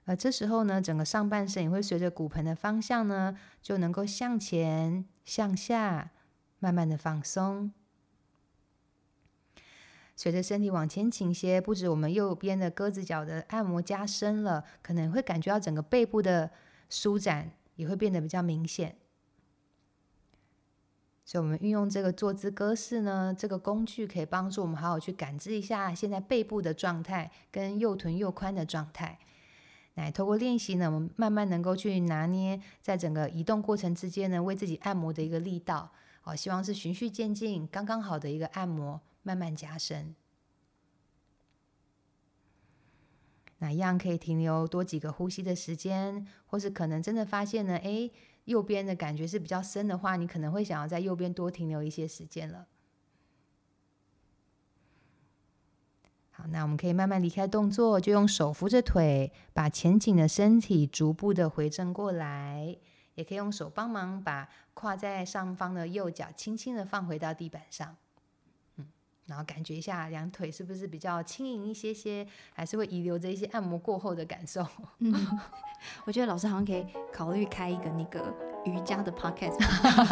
[0.05, 6.11] 而这时候呢，整个上半身也会随着骨盆的方向呢，就能够向前向下
[6.59, 7.71] 慢慢的放松。
[10.15, 16.51] 随着身体往前倾斜，不止我们右边的鸽子脚的按摩加深了，可能会感觉到整个背部的
[16.89, 18.95] 舒展也会变得比较明显。
[21.23, 29.17] 所以，我们运用这个坐姿鸽式呢，这个工具可以帮助我们好好去感知一下现在背部的状态跟右臀右髋的状态。
[29.95, 35.91] 来，透过练习呢，我们慢慢能够去拿捏在整个移动过程之间呢，为自己按摩的一个力道。
[36.21, 38.99] 好，希望是循序渐进，刚刚好的一个按摩。
[39.23, 40.15] 慢慢加深，
[43.59, 48.09] 那一样可以停留多几个呼吸的时间，或是可能真的发现呢，哎，
[48.45, 52.67] 右边的感觉是比较深的话，你可能会想要在右边多停留一些时间了。
[56.31, 62.77] 好，那我们可以慢慢离开动作，就用手扶着腿，把前倾的身体逐步的回正过来，
[63.13, 67.95] 也可以用手帮忙把跨在上方的右脚轻轻的放回到地板上。
[69.31, 74.61] 然后感觉一下两腿是不是比较轻盈一些些，还是会遗留着一些按摩过后的感受。
[74.97, 75.39] 嗯，
[76.03, 78.21] 我觉得老师好像可以考虑开一个那个
[78.65, 79.57] 瑜伽的 podcast，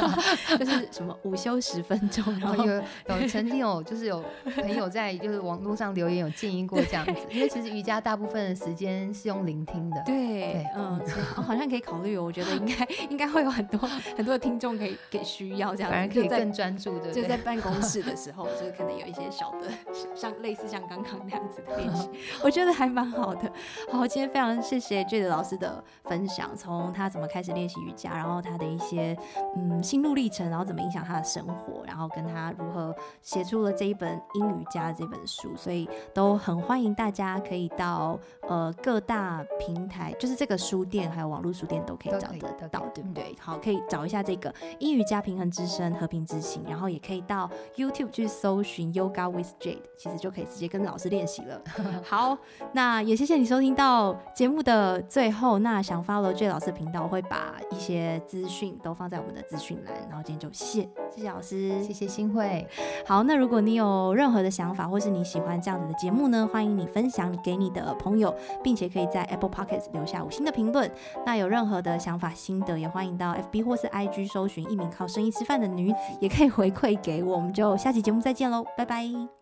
[0.58, 2.74] 就是什么午休十分钟，然后有
[3.08, 4.24] 有曾经有就是有
[4.56, 10.02] 朋友在就是网络上留言有建议过这样子， 因为其实瑜伽大部分的时间是用聆听的。
[10.06, 11.00] 对，对嗯，
[11.36, 13.80] 好像可以考虑哦，我觉得应该 应该会有很多
[14.18, 19.70] 很多的听众可以给需要这样子，反而可以更专注的，就在办公室的时候，就是可能有一些小的
[20.16, 22.10] 像类似像刚刚那样子的练习，
[22.43, 23.52] 我觉得还蛮好的。
[23.91, 28.38] 好，今天非常谢谢 Jade 老师的分享，从他怎么开始练习瑜伽，然后。
[28.41, 29.17] 他的一些
[29.55, 43.35] 嗯心路历程，然后怎么影响他的生活，然后跟他如何写出了这一本《英语家》这本书，所以都很欢迎大家可以到呃各大平台，就是这个书店还有网络书店都可以找得到，对不对？
[43.39, 51.61] 好，可以找一下这个《英语家平衡之声和平之行》，然后也可以到 YouTube 去搜寻 Yoga with Jade，其实就可以直接跟老师练习了。
[52.03, 52.37] 好，
[52.73, 58.21] 那也谢谢你收听到节目的最后，那想 follow Jade 老师频道，我会把一些。
[58.30, 62.67] 资讯都放在我们的资讯栏，然后今天就谢谢谢老师，谢谢新会。
[63.03, 68.32] 好，那如果你有任何的想法，或是你喜欢这样子的节目呢，欢迎你分享给你的朋友，
[68.63, 70.89] 并且可以在 Apple Podcast 留下五星的评论。
[71.25, 77.36] 那有任何的想法心得，也欢迎到 FB 或是 IG 搜寻一名靠声音吃饭的女子，也可以回馈给我。
[77.36, 79.38] 我们就下期节目再见喽，拜拜。